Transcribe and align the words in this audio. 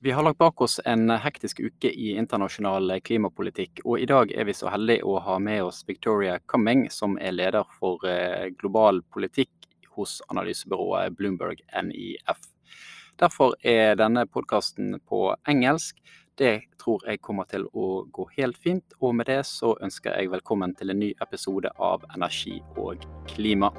Vi 0.00 0.10
har 0.10 0.22
lagt 0.22 0.38
bak 0.38 0.60
oss 0.60 0.80
en 0.84 1.10
hektisk 1.10 1.60
uke 1.60 1.90
i 1.90 2.12
internasjonal 2.14 3.00
klimapolitikk, 3.02 3.80
og 3.82 3.98
i 3.98 4.06
dag 4.06 4.30
er 4.30 4.46
vi 4.46 4.54
så 4.54 4.70
heldige 4.70 5.02
å 5.02 5.16
ha 5.26 5.40
med 5.42 5.64
oss 5.66 5.80
Victoria 5.88 6.36
Cumming, 6.46 6.84
som 6.90 7.16
er 7.18 7.34
leder 7.34 7.66
for 7.80 8.06
eh, 8.06 8.52
global 8.60 9.02
politikk 9.10 9.66
hos 9.98 10.20
analysebyrået 10.30 11.18
Bloomberg 11.18 11.64
NIF. 11.82 12.46
Derfor 13.18 13.58
er 13.66 13.98
denne 13.98 14.22
podkasten 14.30 15.00
på 15.02 15.32
engelsk. 15.50 15.98
Det 16.38 16.54
tror 16.78 17.02
jeg 17.02 17.18
kommer 17.18 17.50
til 17.50 17.66
å 17.74 18.06
gå 18.14 18.30
helt 18.38 18.62
fint, 18.62 18.94
og 19.02 19.18
med 19.18 19.26
det 19.26 19.42
så 19.50 19.74
ønsker 19.82 20.14
jeg 20.14 20.30
velkommen 20.30 20.78
til 20.78 20.94
en 20.94 21.02
ny 21.02 21.10
episode 21.18 21.74
av 21.74 22.06
Energi 22.14 22.60
og 22.78 23.02
klima. 23.34 23.74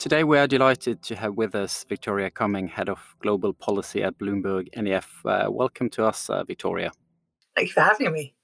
Today, 0.00 0.24
we 0.24 0.38
are 0.38 0.46
delighted 0.46 1.02
to 1.02 1.16
have 1.16 1.34
with 1.34 1.54
us 1.54 1.84
Victoria 1.86 2.30
Cumming, 2.30 2.68
Head 2.68 2.88
of 2.88 3.14
Global 3.20 3.52
Policy 3.52 4.02
at 4.02 4.16
Bloomberg 4.16 4.74
NEF. 4.74 5.20
Uh, 5.26 5.48
welcome 5.50 5.90
to 5.90 6.06
us, 6.06 6.30
uh, 6.30 6.42
Victoria. 6.42 6.90
Thank 7.54 7.68
you 7.68 7.74
for 7.74 7.82
having 7.82 8.10
me. 8.10 8.34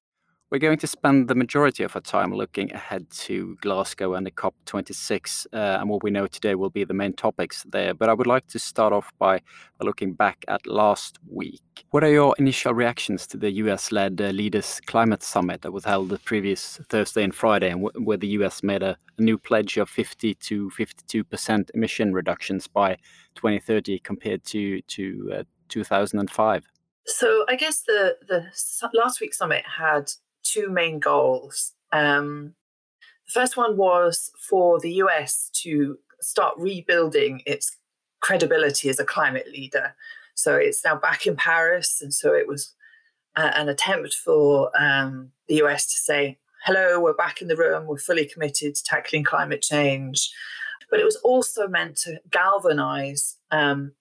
We're 0.49 0.59
going 0.59 0.79
to 0.79 0.87
spend 0.87 1.27
the 1.27 1.35
majority 1.35 1.83
of 1.83 1.97
our 1.97 2.03
time 2.03 2.33
looking 2.33 2.73
ahead 2.73 3.11
to 3.11 3.57
Glasgow 3.63 4.15
and 4.15 4.25
the 4.25 4.31
COP26, 4.31 5.47
uh, 5.53 5.57
and 5.81 5.91
what 5.91 6.05
we 6.05 6.13
know 6.13 6.29
today 6.29 6.55
will 6.55 6.71
be 6.71 6.85
the 6.85 6.95
main 6.95 7.15
topics 7.15 7.65
there. 7.69 7.95
But 7.95 8.09
I 8.09 8.13
would 8.13 8.29
like 8.29 8.47
to 8.49 8.61
start 8.61 8.93
off 8.93 9.11
by 9.19 9.41
looking 9.81 10.13
back 10.13 10.45
at 10.47 10.65
last 10.65 11.19
week. 11.29 11.85
What 11.91 12.05
are 12.05 12.13
your 12.13 12.33
initial 12.39 12.75
reactions 12.75 13.27
to 13.29 13.37
the 13.37 13.51
US 13.55 13.91
led 13.91 14.21
uh, 14.21 14.27
Leaders 14.27 14.81
Climate 14.87 15.25
Summit 15.25 15.63
that 15.63 15.73
was 15.73 15.85
held 15.85 16.11
the 16.11 16.19
previous 16.21 16.79
Thursday 16.91 17.25
and 17.25 17.35
Friday, 17.35 17.71
and 17.71 17.91
where 17.97 18.17
the 18.17 18.29
US 18.39 18.63
made 18.63 18.85
a, 18.85 18.97
a 19.19 19.23
new 19.23 19.39
pledge 19.39 19.79
of 19.79 19.91
50 19.91 20.35
to 20.35 20.71
52% 20.79 21.71
emission 21.75 22.13
reductions 22.13 22.69
by 22.69 22.95
2030 23.35 23.99
compared 23.99 24.45
to, 24.45 24.81
to 24.83 25.39
uh, 25.39 25.43
2005? 25.71 26.67
So 27.07 27.45
I 27.49 27.57
guess 27.57 27.83
the, 27.83 28.17
the 28.29 28.45
last 28.95 29.21
week's 29.21 29.39
summit 29.39 29.65
had 29.79 30.13
two 30.53 30.69
main 30.69 30.99
goals. 30.99 31.73
Um, 31.93 32.55
the 33.27 33.41
first 33.41 33.57
one 33.57 33.77
was 33.77 34.31
for 34.49 34.81
the 34.81 34.93
US 34.95 35.51
to 35.63 35.99
start 36.21 36.55
rebuilding 36.57 37.43
its 37.47 37.77
credibility 38.21 38.89
as 38.89 38.99
a 38.99 39.05
climate 39.05 39.49
leader. 39.53 39.95
So 40.35 40.55
it's 40.55 40.85
now 40.85 40.97
back 40.97 41.27
in 41.27 41.37
Paris, 41.37 42.01
and 42.03 42.13
so 42.13 42.33
it 42.35 42.47
was 42.47 42.75
an 43.37 43.69
attempt 43.69 44.15
for 44.15 44.71
um, 44.79 45.31
the 45.49 45.63
US 45.63 45.87
to 45.87 45.99
say, 45.99 46.39
hello, 46.65 47.01
we're 47.01 47.15
back 47.15 47.43
in 47.43 47.49
the 47.49 47.57
room, 47.57 47.87
we're 47.87 47.99
fully 47.99 48.27
committed 48.27 48.75
to 48.75 48.85
tackling 48.85 49.25
climate 49.25 49.63
change. 49.63 50.31
But 50.91 51.01
it 51.01 51.05
was 51.05 51.17
also 51.17 51.69
meant 51.69 51.97
to 51.99 52.21
galvanize 52.31 53.37
um, 53.51 53.93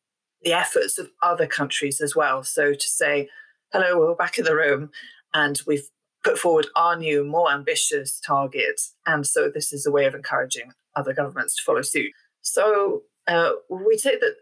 the 0.41 0.53
efforts 0.53 0.97
of 0.97 1.09
other 1.21 1.47
countries 1.47 1.99
as 1.99 2.15
well. 2.15 2.43
So 2.43 2.73
to 2.73 2.87
say, 2.87 3.29
hello, 3.71 3.99
we're 3.99 4.15
back 4.15 4.37
in 4.37 4.45
the 4.45 4.55
room, 4.55 4.91
and 5.33 5.59
we've 5.67 5.89
put 6.25 6.39
forward 6.39 6.67
our 6.75 6.97
new, 6.97 7.23
more 7.23 7.51
ambitious 7.51 8.19
targets. 8.19 8.93
And 9.05 9.25
so 9.25 9.49
this 9.49 9.71
is 9.71 9.85
a 9.85 9.91
way 9.91 10.05
of 10.05 10.15
encouraging 10.15 10.71
other 10.95 11.13
governments 11.13 11.55
to 11.55 11.63
follow 11.63 11.83
suit. 11.83 12.11
So 12.41 13.03
uh, 13.27 13.51
we 13.69 13.97
say 13.97 14.17
that 14.17 14.35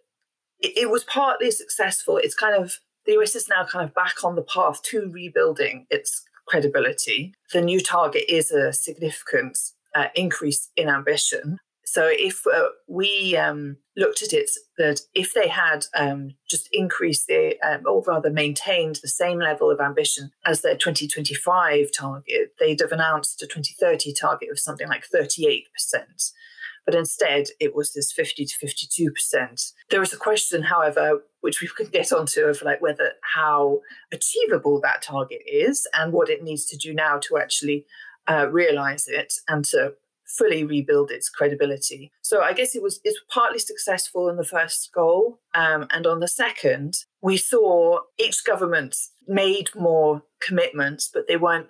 it, 0.60 0.90
was 0.90 1.04
partly 1.04 1.52
successful. 1.52 2.18
It's 2.18 2.36
kind 2.36 2.56
of, 2.56 2.76
the 3.06 3.20
US 3.20 3.36
is 3.36 3.50
now 3.50 3.66
kind 3.66 3.88
of 3.88 3.94
back 3.94 4.24
on 4.24 4.36
the 4.36 4.42
path 4.42 4.82
to 4.84 5.10
rebuilding 5.12 5.86
its 5.90 6.24
credibility. 6.48 7.34
The 7.52 7.62
new 7.62 7.82
target 7.82 8.24
is 8.30 8.50
a 8.52 8.72
significant 8.72 9.58
uh, 9.94 10.08
increase 10.16 10.70
in 10.78 10.88
ambition. 10.88 11.60
So 11.94 12.08
if 12.10 12.42
uh, 12.48 12.70
we 12.88 13.38
um, 13.38 13.78
looked 13.96 14.24
at 14.24 14.34
it, 14.34 14.50
that 14.80 15.02
if 15.14 15.36
they 15.36 15.48
had 15.48 15.86
um, 15.96 16.32
just 16.50 16.68
increased 16.72 17.28
the, 17.28 17.56
um, 17.62 17.84
or 17.86 18.02
rather 18.08 18.32
maintained 18.32 18.96
the 18.96 19.08
same 19.08 19.38
level 19.38 19.70
of 19.70 19.80
ambition 19.80 20.32
as 20.44 20.62
their 20.62 20.76
2025 20.76 21.92
target, 21.96 22.56
they'd 22.60 22.80
have 22.82 22.94
announced 22.94 23.44
a 23.44 23.46
2030 23.46 24.12
target 24.20 24.50
of 24.50 24.58
something 24.58 24.88
like 24.88 25.04
38%. 25.08 25.66
But 26.84 26.96
instead, 26.96 27.50
it 27.60 27.76
was 27.76 27.94
this 27.94 28.12
50 28.12 28.44
to 28.44 28.66
52%. 28.66 29.74
There 29.92 30.02
is 30.02 30.14
a 30.14 30.18
question, 30.18 30.64
however, 30.64 31.24
which 31.42 31.62
we 31.62 31.68
can 31.68 31.92
get 31.92 32.12
onto 32.12 32.42
of 32.46 32.64
like 32.64 32.82
whether 32.82 33.12
how 33.36 33.82
achievable 34.12 34.82
that 34.82 35.04
target 35.04 35.44
is 35.46 35.88
and 35.94 36.12
what 36.12 36.32
it 36.32 36.42
needs 36.42 36.66
to 36.70 36.76
do 36.76 36.92
now 36.92 37.20
to 37.20 37.38
actually 37.38 37.86
uh, 38.28 38.48
realize 38.50 39.08
it 39.08 39.36
and 39.48 39.64
to 39.66 39.94
fully 40.38 40.64
rebuild 40.64 41.12
its 41.12 41.30
credibility. 41.30 42.12
So 42.22 42.42
I 42.42 42.54
guess 42.54 42.76
it 42.76 42.82
was 42.82 43.00
it's 43.04 43.20
partly 43.30 43.60
successful 43.60 44.30
in 44.30 44.38
the 44.38 44.44
first 44.44 44.92
goal, 44.94 45.40
um, 45.54 45.88
and 45.92 46.08
on 46.08 46.20
the 46.20 46.28
second, 46.28 47.06
we 47.22 47.38
saw 47.38 48.00
each 48.18 48.44
government 48.44 48.96
made 49.28 49.70
more 49.76 50.24
commitments, 50.42 51.10
but 51.14 51.28
they 51.28 51.38
weren't 51.38 51.68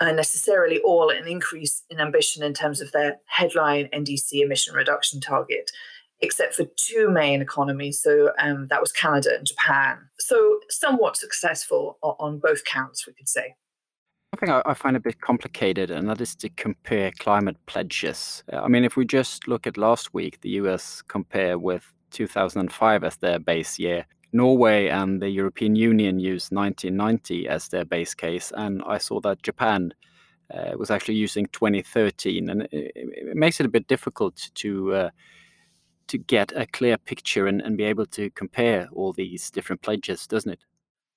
uh, 0.00 0.12
necessarily 0.12 0.78
all 0.80 1.10
an 1.10 1.26
increase 1.26 1.82
in 1.90 2.00
ambition 2.00 2.42
in 2.42 2.54
terms 2.54 2.80
of 2.80 2.92
their 2.92 3.16
headline 3.26 3.88
NDC 3.92 4.42
emission 4.42 4.74
reduction 4.74 5.20
target. 5.20 5.70
Except 6.20 6.52
for 6.52 6.64
two 6.74 7.08
main 7.10 7.40
economies, 7.40 8.02
so 8.02 8.32
um, 8.40 8.66
that 8.70 8.80
was 8.80 8.90
Canada 8.90 9.30
and 9.36 9.46
Japan. 9.46 9.98
So, 10.18 10.58
somewhat 10.68 11.16
successful 11.16 11.96
on 12.02 12.40
both 12.40 12.64
counts, 12.64 13.06
we 13.06 13.12
could 13.12 13.28
say. 13.28 13.54
Something 14.34 14.50
I, 14.50 14.62
I 14.66 14.74
find 14.74 14.96
a 14.96 15.00
bit 15.00 15.20
complicated, 15.20 15.90
and 15.90 16.08
that 16.08 16.20
is 16.20 16.34
to 16.36 16.50
compare 16.50 17.10
climate 17.18 17.56
pledges. 17.66 18.44
Uh, 18.52 18.60
I 18.60 18.68
mean, 18.68 18.84
if 18.84 18.96
we 18.96 19.06
just 19.06 19.48
look 19.48 19.66
at 19.66 19.78
last 19.78 20.12
week, 20.12 20.40
the 20.42 20.50
US 20.50 21.02
compare 21.02 21.58
with 21.58 21.92
2005 22.10 23.04
as 23.04 23.16
their 23.16 23.38
base 23.38 23.78
year. 23.78 24.06
Norway 24.32 24.88
and 24.88 25.22
the 25.22 25.30
European 25.30 25.74
Union 25.74 26.20
used 26.20 26.52
1990 26.52 27.48
as 27.48 27.68
their 27.68 27.86
base 27.86 28.14
case, 28.14 28.52
and 28.54 28.82
I 28.86 28.98
saw 28.98 29.20
that 29.20 29.42
Japan 29.42 29.94
uh, 30.52 30.76
was 30.76 30.90
actually 30.90 31.14
using 31.14 31.46
2013, 31.52 32.50
and 32.50 32.62
it, 32.70 32.92
it, 32.94 33.36
makes 33.36 33.60
it 33.60 33.66
a 33.66 33.70
bit 33.70 33.86
difficult 33.86 34.50
to 34.56 34.94
uh, 34.94 35.10
to 36.08 36.18
get 36.18 36.52
a 36.56 36.66
clear 36.66 36.98
picture 36.98 37.46
and, 37.46 37.60
and 37.62 37.76
be 37.76 37.84
able 37.84 38.06
to 38.06 38.30
compare 38.30 38.88
all 38.92 39.12
these 39.12 39.50
different 39.50 39.80
pledges, 39.82 40.26
doesn't 40.26 40.52
it? 40.52 40.60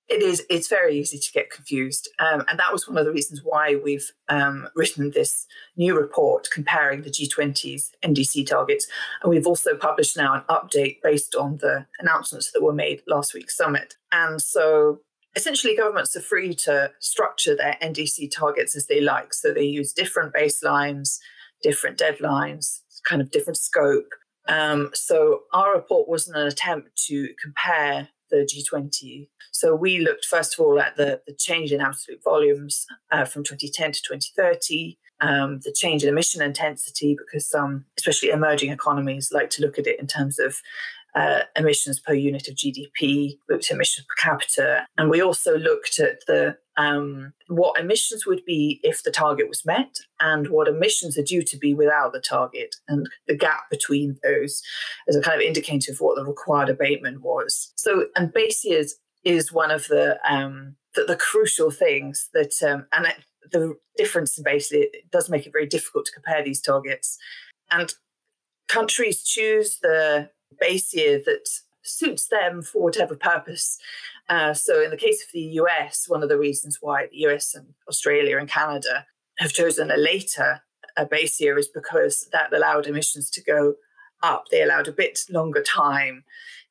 It 0.08 0.22
is 0.22 0.44
it's 0.50 0.68
very 0.68 0.98
easy 0.98 1.18
to 1.18 1.32
get 1.32 1.50
confused. 1.50 2.08
Um, 2.18 2.44
and 2.48 2.58
that 2.58 2.72
was 2.72 2.86
one 2.86 2.98
of 2.98 3.04
the 3.04 3.12
reasons 3.12 3.40
why 3.44 3.76
we've 3.76 4.10
um, 4.28 4.68
written 4.74 5.10
this 5.10 5.46
new 5.76 5.96
report 5.98 6.48
comparing 6.52 7.02
the 7.02 7.10
g20's 7.10 7.92
ndc 8.02 8.46
targets. 8.46 8.86
And 9.22 9.30
we've 9.30 9.46
also 9.46 9.76
published 9.76 10.16
now 10.16 10.34
an 10.34 10.42
update 10.50 10.98
based 11.02 11.34
on 11.34 11.58
the 11.58 11.86
announcements 11.98 12.52
that 12.52 12.62
were 12.62 12.74
made 12.74 13.02
last 13.06 13.32
week's 13.34 13.56
summit. 13.56 13.94
And 14.10 14.42
so 14.42 15.00
essentially 15.34 15.76
governments 15.76 16.14
are 16.14 16.20
free 16.20 16.54
to 16.54 16.90
structure 17.00 17.56
their 17.56 17.78
ndc 17.82 18.30
targets 18.30 18.76
as 18.76 18.86
they 18.86 19.00
like. 19.00 19.32
So 19.32 19.52
they 19.52 19.64
use 19.64 19.92
different 19.92 20.34
baselines 20.34 21.18
different 21.62 21.96
deadlines 21.96 22.80
kind 23.04 23.22
of 23.22 23.30
different 23.30 23.56
scope. 23.56 24.08
Um, 24.48 24.90
so 24.94 25.42
our 25.52 25.74
report 25.74 26.08
wasn't 26.08 26.36
an 26.36 26.46
attempt 26.46 26.90
to 27.06 27.28
compare 27.40 28.08
the 28.32 28.38
G20. 28.38 29.28
So 29.52 29.76
we 29.76 30.00
looked 30.00 30.24
first 30.24 30.54
of 30.54 30.64
all 30.64 30.80
at 30.80 30.96
the, 30.96 31.20
the 31.26 31.34
change 31.34 31.70
in 31.70 31.80
absolute 31.80 32.20
volumes 32.24 32.86
uh, 33.12 33.24
from 33.24 33.44
2010 33.44 33.92
to 33.92 34.02
2030, 34.02 34.98
um, 35.20 35.60
the 35.60 35.72
change 35.72 36.02
in 36.02 36.08
emission 36.08 36.42
intensity, 36.42 37.14
because 37.16 37.46
some, 37.46 37.84
especially 37.96 38.30
emerging 38.30 38.72
economies, 38.72 39.30
like 39.32 39.50
to 39.50 39.62
look 39.62 39.78
at 39.78 39.86
it 39.86 40.00
in 40.00 40.08
terms 40.08 40.40
of 40.40 40.60
uh, 41.14 41.40
emissions 41.56 42.00
per 42.00 42.14
unit 42.14 42.48
of 42.48 42.54
GDP, 42.54 43.38
looked 43.48 43.70
at 43.70 43.74
emissions 43.74 44.06
per 44.06 44.30
capita, 44.30 44.86
and 44.96 45.10
we 45.10 45.20
also 45.20 45.58
looked 45.58 45.98
at 45.98 46.24
the 46.26 46.56
um, 46.78 47.34
what 47.48 47.78
emissions 47.78 48.26
would 48.26 48.42
be 48.46 48.80
if 48.82 49.02
the 49.02 49.10
target 49.10 49.48
was 49.48 49.64
met, 49.66 49.98
and 50.20 50.48
what 50.48 50.68
emissions 50.68 51.18
are 51.18 51.22
due 51.22 51.42
to 51.42 51.58
be 51.58 51.74
without 51.74 52.12
the 52.12 52.20
target, 52.20 52.76
and 52.88 53.08
the 53.28 53.36
gap 53.36 53.68
between 53.70 54.18
those 54.22 54.62
as 55.08 55.16
a 55.16 55.20
kind 55.20 55.40
of 55.40 55.46
indicator 55.46 55.92
of 55.92 56.00
what 56.00 56.16
the 56.16 56.24
required 56.24 56.70
abatement 56.70 57.20
was. 57.20 57.72
So, 57.76 58.06
and 58.16 58.32
base 58.32 58.64
years 58.64 58.96
is 59.24 59.52
one 59.52 59.70
of 59.70 59.86
the 59.88 60.18
um, 60.28 60.76
the, 60.94 61.04
the 61.04 61.16
crucial 61.16 61.70
things 61.70 62.28
that, 62.34 62.62
um, 62.62 62.86
and 62.92 63.06
it, 63.06 63.16
the 63.50 63.74
difference 63.96 64.38
in 64.38 64.44
basically 64.44 64.88
it 64.92 65.10
does 65.10 65.28
make 65.28 65.46
it 65.46 65.52
very 65.52 65.66
difficult 65.66 66.06
to 66.06 66.12
compare 66.12 66.42
these 66.42 66.60
targets, 66.60 67.18
and 67.70 67.92
countries 68.68 69.22
choose 69.22 69.78
the 69.82 70.30
base 70.60 70.94
year 70.94 71.20
that 71.24 71.48
suits 71.82 72.28
them 72.28 72.62
for 72.62 72.82
whatever 72.82 73.16
purpose. 73.16 73.78
Uh, 74.28 74.54
so, 74.54 74.82
in 74.82 74.90
the 74.90 74.96
case 74.96 75.22
of 75.22 75.32
the 75.32 75.40
US, 75.40 76.06
one 76.08 76.22
of 76.22 76.28
the 76.28 76.38
reasons 76.38 76.78
why 76.80 77.06
the 77.06 77.18
US 77.28 77.54
and 77.54 77.66
Australia 77.88 78.38
and 78.38 78.48
Canada 78.48 79.06
have 79.38 79.52
chosen 79.52 79.90
a 79.90 79.96
later 79.96 80.62
a 80.96 81.06
base 81.06 81.40
year 81.40 81.58
is 81.58 81.68
because 81.68 82.28
that 82.32 82.52
allowed 82.52 82.86
emissions 82.86 83.30
to 83.30 83.42
go 83.42 83.74
up. 84.22 84.44
They 84.50 84.62
allowed 84.62 84.88
a 84.88 84.92
bit 84.92 85.20
longer 85.30 85.62
time 85.62 86.24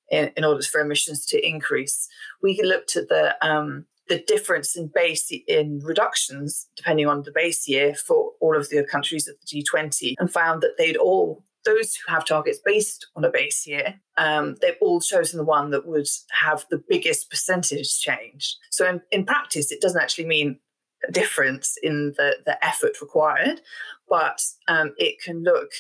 in, 0.10 0.31
in 0.38 0.45
order 0.45 0.62
for 0.63 0.81
emissions 0.81 1.25
to 1.28 1.48
increase. 1.48 2.07
We 2.42 2.60
looked 2.62 2.95
at 2.95 3.10
the 3.10 3.36
um, 3.45 3.86
the 4.07 4.24
difference 4.28 4.75
in 4.75 4.92
base 4.94 5.31
in 5.48 5.80
reductions, 5.83 6.68
depending 6.75 7.07
on 7.07 7.24
the 7.24 7.31
base 7.31 7.68
year 7.68 7.95
for 7.95 8.31
all 8.42 8.57
of 8.57 8.69
the 8.69 8.83
countries 8.83 9.28
of 9.28 9.36
the 9.39 9.63
G20, 9.63 10.16
and 10.19 10.31
found 10.31 10.62
that 10.62 10.75
they'd 10.78 10.98
all 10.98 11.44
those 11.65 11.95
who 11.95 12.11
have 12.11 12.25
targets 12.25 12.59
based 12.63 13.07
on 13.15 13.23
a 13.23 13.29
base 13.29 13.67
year, 13.67 13.99
um, 14.17 14.55
they've 14.61 14.75
all 14.81 14.99
chosen 14.99 15.37
the 15.37 15.43
one 15.43 15.71
that 15.71 15.87
would 15.87 16.07
have 16.31 16.65
the 16.69 16.83
biggest 16.89 17.29
percentage 17.29 17.99
change. 17.99 18.57
So 18.69 18.87
in, 18.87 19.01
in 19.11 19.25
practice, 19.25 19.71
it 19.71 19.81
doesn't 19.81 20.01
actually 20.01 20.25
mean 20.25 20.59
a 21.07 21.11
difference 21.11 21.77
in 21.81 22.13
the, 22.17 22.37
the 22.45 22.63
effort 22.65 23.01
required, 23.01 23.61
but 24.09 24.41
um, 24.67 24.93
it 24.97 25.21
can 25.21 25.43
look 25.43 25.71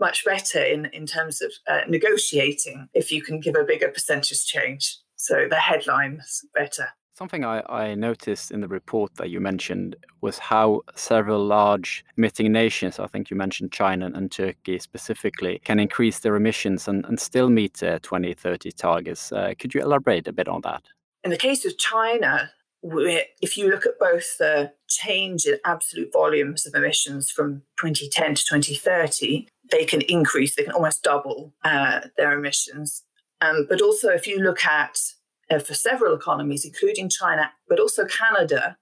much 0.00 0.24
better 0.24 0.62
in, 0.62 0.86
in 0.86 1.06
terms 1.06 1.40
of 1.40 1.52
uh, 1.68 1.80
negotiating 1.88 2.88
if 2.92 3.10
you 3.10 3.22
can 3.22 3.40
give 3.40 3.54
a 3.54 3.64
bigger 3.64 3.88
percentage 3.88 4.44
change. 4.44 4.98
So 5.16 5.46
the 5.48 5.56
headline's 5.56 6.44
better. 6.54 6.88
Something 7.16 7.46
I, 7.46 7.62
I, 7.70 7.94
noticed 7.94 8.50
in 8.50 8.60
the 8.60 8.68
report 8.68 9.14
that 9.14 9.30
you 9.30 9.40
mentioned 9.40 9.96
was 10.20 10.38
how 10.38 10.82
several 10.96 11.42
large 11.42 12.04
emitting 12.18 12.52
nations, 12.52 12.98
I 12.98 13.06
think 13.06 13.30
you 13.30 13.38
mentioned 13.38 13.72
China 13.72 14.10
and 14.14 14.30
Turkey 14.30 14.78
specifically, 14.78 15.62
can 15.64 15.80
increase 15.80 16.18
their 16.18 16.36
emissions 16.36 16.86
and, 16.86 17.06
and 17.06 17.18
still 17.18 17.48
meet 17.48 17.78
their 17.78 17.98
2030 18.00 18.70
targets. 18.72 19.32
Uh, 19.32 19.54
could 19.58 19.74
you 19.74 19.80
elaborate 19.80 20.28
a 20.28 20.32
bit 20.32 20.46
on 20.46 20.60
that? 20.64 20.82
In 21.24 21.30
the 21.30 21.38
case 21.38 21.64
of 21.64 21.78
China, 21.78 22.50
if 22.82 23.56
you 23.56 23.70
look 23.70 23.86
at 23.86 23.98
both 23.98 24.36
the 24.36 24.74
change 24.86 25.46
in 25.46 25.58
absolute 25.64 26.12
volumes 26.12 26.66
of 26.66 26.74
emissions 26.74 27.30
from 27.30 27.62
2010 27.80 28.34
to 28.34 28.44
2030, 28.44 29.48
they 29.70 29.86
can 29.86 30.02
increase, 30.02 30.54
they 30.54 30.64
can 30.64 30.72
almost 30.72 31.02
double 31.02 31.54
uh, 31.64 32.00
their 32.18 32.32
emissions. 32.32 33.04
Um, 33.40 33.66
but 33.70 33.80
also, 33.80 34.10
if 34.10 34.26
you 34.26 34.38
look 34.38 34.66
at 34.66 34.98
uh, 34.98 35.15
for 35.48 35.74
several 35.74 36.14
economies, 36.14 36.64
including 36.64 37.08
China, 37.08 37.52
but 37.68 37.80
also 37.80 38.04
Canada, 38.04 38.76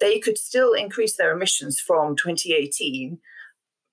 they 0.00 0.18
could 0.18 0.38
still 0.38 0.72
increase 0.72 1.16
their 1.16 1.32
emissions 1.32 1.80
from 1.80 2.16
2018, 2.16 3.18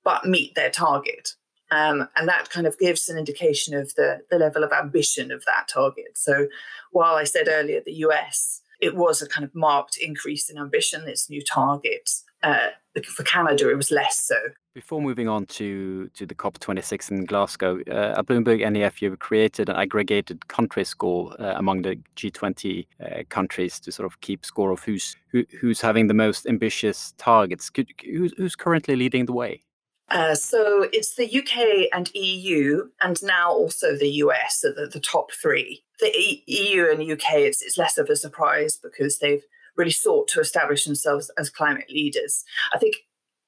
but 0.04 0.26
meet 0.26 0.56
their 0.56 0.70
target. 0.70 1.36
Um, 1.72 2.10
and 2.18 2.28
that 2.28 2.50
kind 2.50 2.68
of 2.68 2.78
gives 2.78 3.08
an 3.08 3.18
indication 3.18 3.74
of 3.74 3.96
the, 3.96 4.20
the 4.30 4.38
level 4.38 4.64
of 4.64 4.74
ambition 4.74 5.32
of 5.32 5.46
that 5.46 5.70
target. 5.70 6.16
So 6.18 6.48
while 6.92 7.16
I 7.16 7.24
said 7.24 7.48
earlier 7.50 7.82
the 7.86 7.94
US, 7.94 8.62
it 8.82 8.96
was 8.96 9.22
a 9.22 9.28
kind 9.28 9.46
of 9.46 9.56
marked 9.56 9.98
increase 9.98 10.50
in 10.50 10.58
ambition, 10.58 11.08
its 11.08 11.30
new 11.30 11.42
target. 11.42 12.10
Uh, 12.44 12.70
for 13.06 13.24
Canada, 13.24 13.70
it 13.70 13.76
was 13.76 13.92
less 13.92 14.22
so. 14.22 14.36
Before 14.74 15.02
moving 15.02 15.28
on 15.28 15.46
to, 15.48 16.08
to 16.10 16.26
the 16.26 16.36
COP26 16.36 17.12
in 17.12 17.26
Glasgow, 17.26 17.82
uh, 17.90 18.16
at 18.18 18.26
Bloomberg 18.26 18.70
NEF, 18.70 19.02
you've 19.02 19.20
created 19.20 19.70
an 19.70 19.76
aggregated 19.76 20.48
country 20.48 20.84
score 20.84 21.34
uh, 21.42 21.54
among 21.58 21.82
the 21.82 22.00
G20 22.16 22.88
uh, 23.00 23.24
countries 23.30 23.80
to 23.82 23.92
sort 23.92 24.06
of 24.06 24.20
keep 24.22 24.46
score 24.46 24.72
of 24.72 24.82
who's 24.84 25.16
who, 25.32 25.46
who's 25.60 25.82
having 25.82 26.08
the 26.08 26.14
most 26.14 26.48
ambitious 26.48 27.14
targets. 27.18 27.70
Could, 27.70 27.90
who's, 28.04 28.34
who's 28.38 28.56
currently 28.56 28.96
leading 28.96 29.26
the 29.26 29.34
way? 29.34 29.62
Uh, 30.10 30.36
so 30.36 30.90
it's 30.92 31.16
the 31.16 31.40
UK 31.40 31.88
and 31.94 32.12
EU, 32.14 32.90
and 33.02 33.22
now 33.24 33.50
also 33.50 33.96
the 33.96 34.10
US 34.10 34.62
the, 34.62 34.90
the 34.92 35.00
top 35.00 35.32
three. 35.32 35.84
The 36.00 36.08
e- 36.08 36.44
EU 36.48 36.90
and 36.90 37.02
UK, 37.02 37.36
it's, 37.36 37.62
it's 37.62 37.78
less 37.78 37.98
of 37.98 38.10
a 38.10 38.16
surprise 38.16 38.78
because 38.82 39.20
they've 39.20 39.44
really 39.78 39.92
sought 39.92 40.28
to 40.30 40.40
establish 40.40 40.86
themselves 40.86 41.32
as 41.38 41.50
climate 41.50 41.90
leaders. 41.90 42.44
I 42.74 42.78
think 42.78 42.96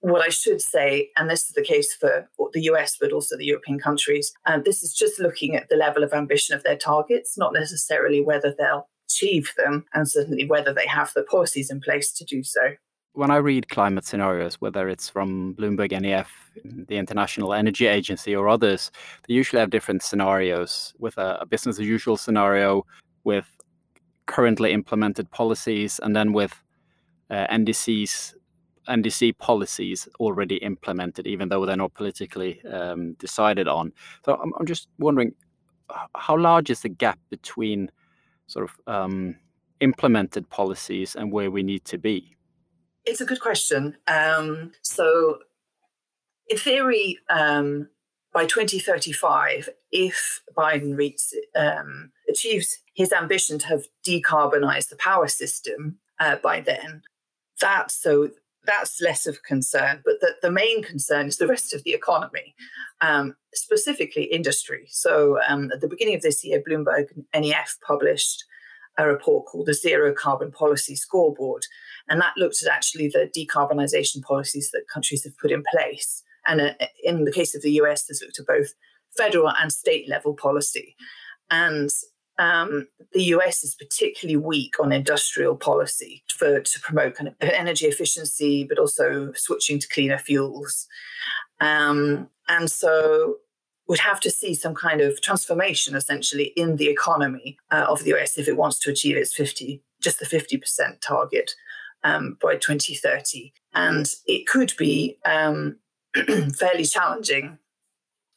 what 0.04 0.22
I 0.22 0.30
should 0.30 0.62
say, 0.62 1.10
and 1.18 1.30
this 1.30 1.46
is 1.48 1.54
the 1.54 1.64
case 1.64 1.94
for 1.94 2.28
the 2.52 2.64
US, 2.64 2.98
but 3.00 3.14
also 3.14 3.38
the 3.38 3.46
European 3.46 3.80
countries, 3.80 4.34
and 4.46 4.56
um, 4.56 4.64
this 4.66 4.84
is 4.84 4.94
just 4.94 5.18
looking 5.18 5.56
at 5.56 5.70
the 5.70 5.78
level 5.78 6.04
of 6.04 6.12
ambition 6.12 6.56
of 6.56 6.64
their 6.64 6.76
targets, 6.76 7.38
not 7.38 7.54
necessarily 7.54 8.22
whether 8.22 8.54
they'll 8.58 8.90
achieve 9.10 9.54
them, 9.56 9.86
and 9.94 10.10
certainly 10.10 10.46
whether 10.46 10.74
they 10.74 10.86
have 10.88 11.14
the 11.16 11.24
policies 11.24 11.72
in 11.72 11.80
place 11.80 12.12
to 12.14 12.26
do 12.26 12.44
so. 12.44 12.74
When 13.14 13.32
I 13.32 13.38
read 13.38 13.70
climate 13.70 14.06
scenarios, 14.06 14.56
whether 14.56 14.90
it's 14.90 15.08
from 15.08 15.56
Bloomberg 15.56 15.98
NEF, 16.02 16.30
the 16.66 16.98
International 16.98 17.54
Energy 17.54 17.88
Agency, 17.88 18.36
or 18.36 18.50
others, 18.50 18.92
they 19.28 19.36
usually 19.36 19.62
have 19.62 19.70
different 19.70 20.04
scenarios 20.04 20.94
with 20.98 21.18
a, 21.18 21.38
a 21.40 21.46
business 21.46 21.80
as 21.80 21.86
usual 21.86 22.18
scenario, 22.18 22.86
with 23.24 23.46
currently 24.26 24.72
implemented 24.72 25.30
policies 25.32 26.00
and 26.02 26.16
then 26.16 26.34
with 26.34 26.62
uh, 27.30 27.48
NDCs 27.48 28.36
NDC 28.88 29.38
policies 29.38 30.08
already 30.20 30.58
implemented, 30.58 31.26
even 31.26 31.50
though 31.50 31.66
they're 31.66 31.78
not 31.78 31.94
politically 31.94 32.62
um, 32.66 33.14
decided 33.14 33.68
on. 33.68 33.94
So 34.26 34.36
I'm, 34.36 34.52
I'm, 34.60 34.66
just 34.66 34.90
wondering, 35.00 35.34
how 36.16 36.38
large 36.38 36.70
is 36.70 36.82
the 36.82 36.90
gap 36.90 37.20
between 37.30 37.90
sort 38.48 38.70
of 38.70 38.94
um, 38.94 39.38
implemented 39.80 40.50
policies 40.50 41.16
and 41.16 41.32
where 41.32 41.52
we 41.52 41.64
need 41.64 41.86
to 41.86 41.98
be? 41.98 42.36
It's 43.06 43.22
a 43.22 43.26
good 43.26 43.42
question. 43.42 43.98
Um, 44.08 44.72
so, 44.82 45.40
in 46.50 46.58
theory, 46.58 47.20
um, 47.30 47.90
by 48.34 48.46
2035, 48.46 49.70
if 49.92 50.42
Biden 50.58 50.98
reaches, 50.98 51.36
um, 51.56 52.12
achieves 52.34 52.78
his 52.94 53.12
ambition 53.12 53.60
to 53.60 53.68
have 53.68 53.86
decarbonized 54.06 54.90
the 54.90 54.96
power 54.98 55.28
system 55.28 55.98
uh, 56.20 56.38
by 56.44 56.60
then, 56.62 57.02
that 57.62 57.92
so 57.92 58.30
that's 58.66 59.02
less 59.02 59.26
of 59.28 59.44
concern. 59.44 60.02
But 60.06 60.16
the, 60.22 60.36
the 60.42 60.52
main 60.52 60.84
concern 60.84 61.28
is 61.28 61.38
the 61.38 61.48
rest 61.48 61.74
of 61.74 61.84
the 61.84 61.94
economy, 61.94 62.56
um, 63.02 63.36
specifically 63.54 64.24
industry. 64.24 64.86
So 64.90 65.40
um, 65.48 65.70
at 65.74 65.82
the 65.82 65.88
beginning 65.88 66.16
of 66.16 66.22
this 66.22 66.44
year, 66.44 66.62
Bloomberg 66.66 67.08
NEF 67.36 67.78
published 67.86 68.46
a 68.98 69.08
report 69.08 69.48
called 69.48 69.66
the 69.66 69.74
Zero 69.74 70.14
Carbon 70.14 70.52
Policy 70.52 70.96
Scoreboard. 70.96 71.66
And 72.10 72.22
that 72.22 72.38
looked 72.38 72.62
at 72.62 72.72
actually 72.72 73.08
the 73.08 73.30
decarbonisation 73.36 74.22
policies 74.22 74.70
that 74.72 74.88
countries 74.92 75.24
have 75.24 75.38
put 75.38 75.52
in 75.52 75.64
place. 75.72 76.24
And 76.46 76.62
uh, 76.62 76.74
in 77.04 77.24
the 77.26 77.32
case 77.32 77.56
of 77.56 77.62
the 77.62 77.72
US, 77.82 78.06
this 78.06 78.22
looked 78.22 78.40
at 78.40 78.46
both 78.46 78.74
federal 79.18 79.50
and 79.50 79.72
state 79.72 80.08
level 80.10 80.34
policy. 80.34 80.96
And 81.50 81.90
um, 82.40 82.88
the 83.12 83.24
US 83.26 83.64
is 83.64 83.76
particularly 83.76 84.38
weak 84.38 84.80
on 84.80 84.92
industrial 84.92 85.56
policy 85.56 86.24
for 86.30 86.60
to 86.60 86.80
promote 86.82 87.16
kind 87.16 87.28
of 87.28 87.36
energy 87.42 87.86
efficiency, 87.86 88.64
but 88.64 88.80
also 88.80 89.32
switching 89.34 89.80
to 89.80 89.88
cleaner 89.88 90.18
fuels. 90.18 90.88
Um, 91.60 92.30
and 92.50 92.70
so 92.70 93.38
we'd 93.88 94.00
have 94.00 94.20
to 94.22 94.32
see 94.32 94.54
some 94.56 94.74
kind 94.74 95.02
of 95.02 95.22
transformation 95.22 95.96
essentially 95.96 96.54
in 96.56 96.78
the 96.78 96.90
economy 96.90 97.58
uh, 97.72 97.86
of 97.88 98.04
the 98.04 98.14
US 98.16 98.38
if 98.38 98.48
it 98.48 98.58
wants 98.58 98.80
to 98.80 98.92
achieve 98.92 99.18
its 99.18 99.34
50, 99.34 99.82
just 100.02 100.20
the 100.20 100.26
50% 100.26 101.02
target 101.02 101.52
um, 102.04 102.38
by 102.42 102.56
2030. 102.56 103.54
And 103.74 104.10
it 104.26 104.48
could 104.48 104.74
be 104.78 105.20
um, 105.26 105.78
fairly 106.58 106.86
challenging 106.86 107.60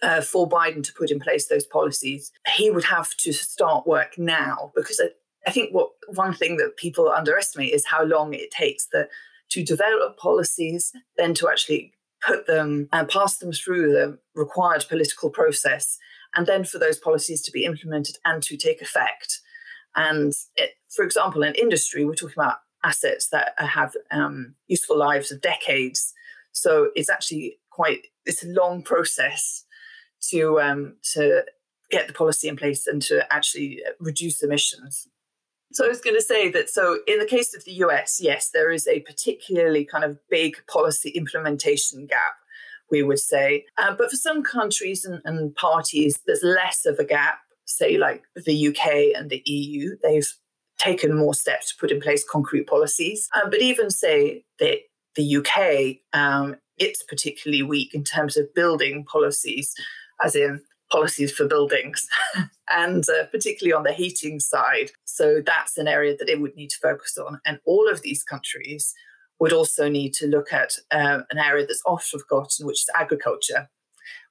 uh, 0.02 0.20
for 0.20 0.48
Biden 0.48 0.82
to 0.84 0.92
put 0.92 1.10
in 1.10 1.20
place 1.20 1.48
those 1.48 1.66
policies, 1.66 2.32
he 2.54 2.70
would 2.70 2.84
have 2.84 3.14
to 3.18 3.32
start 3.32 3.86
work 3.86 4.18
now 4.18 4.72
because 4.74 5.00
I, 5.02 5.08
I 5.46 5.52
think 5.52 5.72
what 5.74 5.90
one 6.14 6.34
thing 6.34 6.56
that 6.58 6.76
people 6.76 7.08
underestimate 7.08 7.72
is 7.72 7.86
how 7.86 8.04
long 8.04 8.34
it 8.34 8.50
takes 8.50 8.88
the, 8.92 9.08
to 9.50 9.64
develop 9.64 10.18
policies, 10.18 10.92
then 11.16 11.34
to 11.34 11.48
actually 11.48 11.94
put 12.26 12.46
them 12.46 12.88
and 12.92 13.08
pass 13.08 13.38
them 13.38 13.52
through 13.52 13.92
the 13.92 14.18
required 14.34 14.84
political 14.88 15.30
process, 15.30 15.98
and 16.34 16.46
then 16.46 16.64
for 16.64 16.78
those 16.78 16.98
policies 16.98 17.42
to 17.42 17.52
be 17.52 17.64
implemented 17.64 18.16
and 18.24 18.42
to 18.42 18.56
take 18.56 18.82
effect. 18.82 19.40
And 19.94 20.32
it, 20.56 20.72
for 20.88 21.04
example, 21.04 21.42
in 21.42 21.54
industry, 21.54 22.04
we're 22.04 22.14
talking 22.14 22.34
about 22.36 22.58
assets 22.84 23.28
that 23.30 23.54
have 23.58 23.94
um, 24.10 24.54
useful 24.66 24.98
lives 24.98 25.32
of 25.32 25.40
decades. 25.40 26.12
So 26.52 26.90
it's 26.94 27.10
actually 27.10 27.58
quite 27.70 28.06
it's 28.24 28.44
a 28.44 28.48
long 28.48 28.82
process 28.82 29.64
to 30.30 30.60
um, 30.60 30.96
to 31.14 31.44
get 31.90 32.06
the 32.08 32.12
policy 32.12 32.48
in 32.48 32.56
place 32.56 32.86
and 32.86 33.00
to 33.02 33.32
actually 33.32 33.82
reduce 34.00 34.42
emissions. 34.42 35.06
So 35.72 35.84
I 35.84 35.88
was 35.88 36.00
going 36.00 36.16
to 36.16 36.22
say 36.22 36.50
that 36.50 36.70
so 36.70 37.00
in 37.06 37.18
the 37.18 37.26
case 37.26 37.54
of 37.54 37.64
the 37.64 37.72
US, 37.72 38.18
yes, 38.20 38.50
there 38.52 38.70
is 38.70 38.86
a 38.86 39.00
particularly 39.00 39.84
kind 39.84 40.04
of 40.04 40.18
big 40.30 40.56
policy 40.68 41.10
implementation 41.10 42.06
gap. 42.06 42.34
We 42.90 43.02
would 43.02 43.18
say, 43.18 43.64
uh, 43.78 43.94
but 43.96 44.10
for 44.10 44.16
some 44.16 44.44
countries 44.44 45.04
and, 45.04 45.20
and 45.24 45.54
parties, 45.56 46.20
there's 46.24 46.44
less 46.44 46.86
of 46.86 47.00
a 47.00 47.04
gap. 47.04 47.38
Say 47.64 47.98
like 47.98 48.22
the 48.36 48.68
UK 48.68 49.18
and 49.18 49.28
the 49.28 49.42
EU, 49.44 49.96
they've 50.04 50.32
taken 50.78 51.16
more 51.16 51.34
steps 51.34 51.70
to 51.70 51.80
put 51.80 51.90
in 51.90 52.00
place 52.00 52.24
concrete 52.30 52.68
policies. 52.68 53.28
Um, 53.34 53.50
but 53.50 53.60
even 53.60 53.90
say 53.90 54.44
that 54.60 54.78
the 55.16 55.36
UK, 55.36 55.96
um, 56.12 56.56
it's 56.78 57.02
particularly 57.02 57.62
weak 57.62 57.92
in 57.92 58.04
terms 58.04 58.36
of 58.36 58.54
building 58.54 59.04
policies 59.04 59.74
as 60.24 60.34
in 60.34 60.60
policies 60.90 61.32
for 61.32 61.46
buildings, 61.46 62.08
and 62.72 63.04
uh, 63.08 63.26
particularly 63.26 63.72
on 63.72 63.82
the 63.82 63.92
heating 63.92 64.38
side. 64.38 64.90
So 65.04 65.42
that's 65.44 65.78
an 65.78 65.88
area 65.88 66.16
that 66.16 66.28
it 66.28 66.40
would 66.40 66.56
need 66.56 66.70
to 66.70 66.78
focus 66.80 67.18
on. 67.18 67.40
And 67.44 67.58
all 67.64 67.90
of 67.90 68.02
these 68.02 68.22
countries 68.22 68.94
would 69.38 69.52
also 69.52 69.88
need 69.88 70.14
to 70.14 70.26
look 70.26 70.52
at 70.52 70.72
uh, 70.90 71.20
an 71.30 71.38
area 71.38 71.66
that's 71.66 71.82
often 71.86 72.20
forgotten, 72.20 72.66
which 72.66 72.82
is 72.82 72.90
agriculture, 72.94 73.68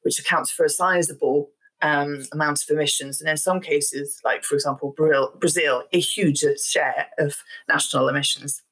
which 0.04 0.20
accounts 0.20 0.50
for 0.50 0.65
a 0.65 0.70
sizable 0.70 1.50
um, 1.82 2.24
amount 2.32 2.63
of 2.63 2.70
emissions, 2.70 3.22
and 3.22 3.30
in 3.30 3.38
some 3.38 3.60
cases, 3.60 4.20
like 4.24 4.44
for 4.44 4.56
example 4.56 4.96
Brazil, 5.39 5.84
a 5.92 6.00
huge 6.00 6.44
share 6.63 7.08
of 7.20 7.36
national 7.68 8.08
emissions. 8.08 8.63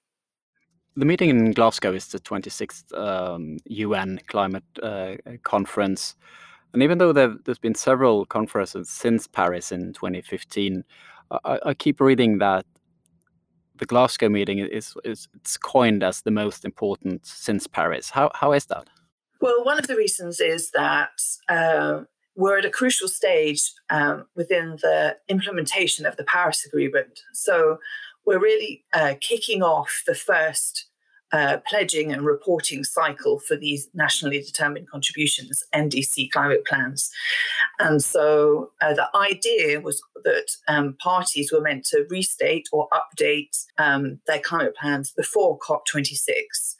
The 0.96 1.06
meeting 1.06 1.30
in 1.30 1.52
Glasgow 1.52 1.94
is 1.94 2.08
the 2.08 2.20
26th 2.20 2.98
um, 2.98 3.58
UN 3.66 4.20
climate 4.28 4.64
uh, 4.82 5.16
conference. 5.44 6.16
And 6.74 6.82
even 6.82 6.98
though 6.98 7.14
there, 7.14 7.36
has 7.46 7.60
been 7.60 7.76
several 7.76 8.26
conferences 8.26 8.90
since 8.90 9.28
Paris 9.28 9.72
in 9.72 9.94
2015, 9.94 10.84
I, 11.46 11.60
I, 11.66 11.74
keep 11.74 12.02
reading 12.02 12.40
that 12.40 12.66
the 13.78 13.86
Glasgow 13.86 14.30
meeting 14.30 14.60
is, 14.60 14.96
is 15.04 15.28
it's 15.34 15.58
coined 15.58 16.04
as 16.04 16.22
the 16.22 16.32
most 16.32 16.66
important 16.66 17.26
since 17.26 17.68
Paris. 17.68 18.10
How, 18.10 18.32
how 18.34 18.54
is 18.54 18.66
that? 18.68 18.88
Well, 19.42 19.64
one 19.64 19.78
of 19.78 19.88
the 19.88 19.96
reasons 19.96 20.40
is 20.40 20.72
that 20.72 21.22
uh, 21.50 22.02
we're 22.36 22.58
at 22.58 22.66
a 22.66 22.70
crucial 22.70 23.08
stage 23.08 23.72
um, 23.90 24.26
within 24.36 24.78
the 24.82 25.18
implementation 25.28 26.06
of 26.06 26.18
the 26.18 26.24
Paris 26.24 26.66
Agreement. 26.66 27.20
So 27.34 27.80
we're 28.26 28.40
really 28.40 28.86
uh, 28.94 29.16
kicking 29.22 29.62
off 29.62 30.04
the 30.08 30.16
first 30.16 30.88
uh, 31.34 31.58
pledging 31.68 32.14
and 32.14 32.26
reporting 32.26 32.84
cycle 32.84 33.40
for 33.40 33.58
these 33.58 33.90
nationally 33.94 34.40
determined 34.40 34.88
contributions, 34.88 35.64
NDC 35.74 36.32
climate 36.32 36.64
plans. 36.66 37.12
And 37.80 38.04
so 38.04 38.72
uh, 38.82 38.94
the 38.94 39.10
idea 39.18 39.82
was 39.82 40.02
that 40.24 40.56
um, 40.68 40.96
parties 41.02 41.52
were 41.52 41.60
meant 41.60 41.86
to 41.86 42.06
restate 42.10 42.68
or 42.72 42.88
update 42.94 43.66
um, 43.80 44.20
their 44.28 44.40
climate 44.40 44.76
plans 44.80 45.12
before 45.12 45.58
COP26. 45.60 46.76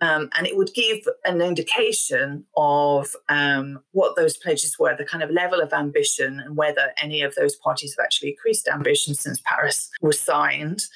Um, 0.00 0.30
and 0.36 0.48
it 0.48 0.56
would 0.56 0.74
give 0.74 0.98
an 1.24 1.40
indication 1.40 2.44
of 2.56 3.14
um, 3.28 3.78
what 3.92 4.16
those 4.16 4.36
pledges 4.36 4.76
were, 4.76 4.96
the 4.96 5.04
kind 5.04 5.22
of 5.22 5.30
level 5.30 5.60
of 5.60 5.72
ambition, 5.72 6.40
and 6.40 6.56
whether 6.56 6.92
any 7.00 7.22
of 7.22 7.36
those 7.36 7.54
parties 7.54 7.94
have 7.96 8.04
actually 8.04 8.30
increased 8.30 8.66
ambition 8.66 9.14
since 9.14 9.40
Paris 9.46 9.90
was 10.00 10.18
signed. 10.18 10.86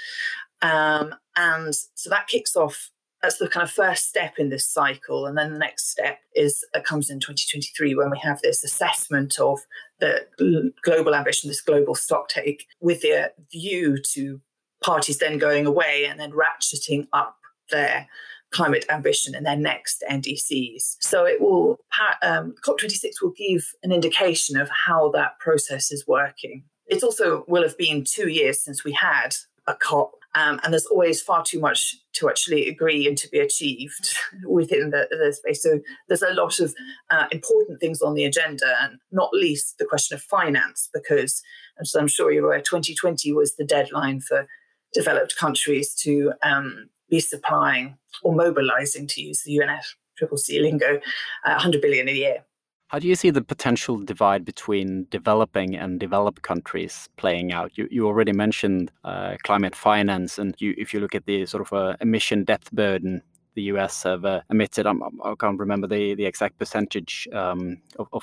Um, 0.62 1.14
and 1.36 1.74
so 1.74 2.10
that 2.10 2.28
kicks 2.28 2.56
off. 2.56 2.90
That's 3.22 3.38
the 3.38 3.48
kind 3.48 3.64
of 3.64 3.70
first 3.70 4.08
step 4.08 4.34
in 4.38 4.50
this 4.50 4.68
cycle, 4.68 5.26
and 5.26 5.36
then 5.36 5.52
the 5.52 5.58
next 5.58 5.90
step 5.90 6.18
is 6.34 6.64
uh, 6.74 6.80
comes 6.80 7.10
in 7.10 7.18
2023 7.18 7.94
when 7.94 8.10
we 8.10 8.18
have 8.18 8.40
this 8.42 8.62
assessment 8.62 9.38
of 9.40 9.60
the 10.00 10.72
global 10.84 11.14
ambition, 11.14 11.48
this 11.48 11.62
global 11.62 11.94
stocktake, 11.94 12.60
with 12.80 13.00
the 13.00 13.32
view 13.50 13.96
to 14.12 14.40
parties 14.82 15.18
then 15.18 15.38
going 15.38 15.66
away 15.66 16.04
and 16.04 16.20
then 16.20 16.32
ratcheting 16.32 17.08
up 17.12 17.36
their 17.70 18.06
climate 18.52 18.84
ambition 18.88 19.34
in 19.34 19.42
their 19.42 19.56
next 19.56 20.04
NDCs. 20.10 20.96
So 21.00 21.26
it 21.26 21.40
will 21.40 21.78
um, 22.22 22.54
COP26 22.64 23.22
will 23.22 23.32
give 23.36 23.64
an 23.82 23.92
indication 23.92 24.56
of 24.56 24.68
how 24.68 25.10
that 25.10 25.38
process 25.38 25.90
is 25.90 26.06
working. 26.06 26.64
It 26.86 27.02
also 27.02 27.44
will 27.48 27.62
have 27.62 27.76
been 27.76 28.04
two 28.04 28.28
years 28.28 28.60
since 28.60 28.84
we 28.84 28.92
had 28.92 29.34
a 29.66 29.74
COP, 29.74 30.15
um, 30.36 30.60
and 30.62 30.72
there's 30.72 30.86
always 30.86 31.22
far 31.22 31.42
too 31.42 31.58
much 31.58 31.96
to 32.12 32.28
actually 32.28 32.68
agree 32.68 33.08
and 33.08 33.16
to 33.16 33.28
be 33.28 33.38
achieved 33.38 34.14
within 34.46 34.90
the, 34.90 35.08
the 35.10 35.32
space. 35.32 35.62
So 35.62 35.80
there's 36.08 36.22
a 36.22 36.34
lot 36.34 36.60
of 36.60 36.74
uh, 37.10 37.26
important 37.32 37.80
things 37.80 38.02
on 38.02 38.14
the 38.14 38.24
agenda, 38.24 38.66
and 38.82 38.98
not 39.10 39.32
least 39.32 39.78
the 39.78 39.86
question 39.86 40.14
of 40.14 40.22
finance, 40.22 40.90
because 40.92 41.42
as 41.80 41.94
I'm 41.94 42.06
sure 42.06 42.30
you're 42.30 42.44
aware, 42.44 42.60
2020 42.60 43.32
was 43.32 43.56
the 43.56 43.64
deadline 43.64 44.20
for 44.20 44.46
developed 44.92 45.36
countries 45.36 45.94
to 46.02 46.32
um, 46.42 46.90
be 47.08 47.20
supplying 47.20 47.96
or 48.22 48.34
mobilizing, 48.34 49.06
to 49.08 49.22
use 49.22 49.42
the 49.42 49.56
UNF 49.58 49.84
triple 50.18 50.38
C 50.38 50.60
lingo, 50.60 50.96
uh, 51.44 51.50
100 51.50 51.80
billion 51.80 52.08
a 52.08 52.12
year. 52.12 52.45
How 52.88 53.00
do 53.00 53.08
you 53.08 53.16
see 53.16 53.30
the 53.30 53.42
potential 53.42 53.98
divide 53.98 54.44
between 54.44 55.08
developing 55.10 55.74
and 55.74 55.98
developed 55.98 56.42
countries 56.42 57.08
playing 57.16 57.52
out? 57.52 57.76
You, 57.76 57.88
you 57.90 58.06
already 58.06 58.32
mentioned 58.32 58.92
uh, 59.02 59.36
climate 59.42 59.74
finance, 59.74 60.38
and 60.38 60.54
you, 60.58 60.72
if 60.78 60.94
you 60.94 61.00
look 61.00 61.14
at 61.16 61.26
the 61.26 61.46
sort 61.46 61.62
of 61.62 61.72
uh, 61.72 61.96
emission 62.00 62.44
depth 62.44 62.70
burden 62.70 63.22
the 63.54 63.62
US 63.62 64.04
have 64.04 64.24
uh, 64.24 64.42
emitted, 64.50 64.86
I'm, 64.86 65.02
I 65.02 65.34
can 65.36 65.52
not 65.52 65.58
remember 65.58 65.88
the, 65.88 66.14
the 66.14 66.26
exact 66.26 66.58
percentage 66.58 67.26
um, 67.32 67.78
of, 67.98 68.06
of 68.12 68.22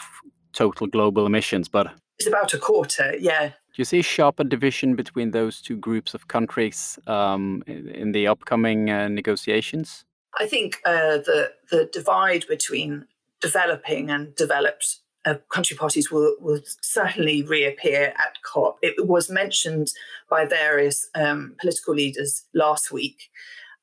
total 0.53 0.87
global 0.87 1.25
emissions, 1.25 1.67
but 1.67 1.87
it's 2.19 2.27
about 2.27 2.53
a 2.53 2.59
quarter, 2.59 3.15
yeah. 3.19 3.47
Do 3.47 3.77
you 3.77 3.85
see 3.85 3.99
a 3.99 4.03
sharper 4.03 4.43
division 4.43 4.95
between 4.95 5.31
those 5.31 5.61
two 5.61 5.75
groups 5.75 6.13
of 6.13 6.27
countries 6.27 6.99
um, 7.07 7.63
in 7.67 8.11
the 8.11 8.27
upcoming 8.27 8.89
uh, 8.89 9.07
negotiations? 9.09 10.05
I 10.39 10.45
think 10.45 10.79
uh, 10.85 11.17
the 11.17 11.51
the 11.69 11.89
divide 11.91 12.45
between 12.47 13.05
developing 13.43 14.09
and 14.09 14.33
developed 14.35 14.99
uh, 15.25 15.35
country 15.49 15.77
parties 15.77 16.11
will, 16.11 16.35
will 16.39 16.61
certainly 16.81 17.43
reappear 17.43 18.13
at 18.17 18.41
COP. 18.41 18.77
It 18.81 19.07
was 19.07 19.29
mentioned 19.29 19.89
by 20.29 20.45
various 20.45 21.09
um, 21.13 21.55
political 21.59 21.93
leaders 21.93 22.45
last 22.53 22.91
week, 22.91 23.29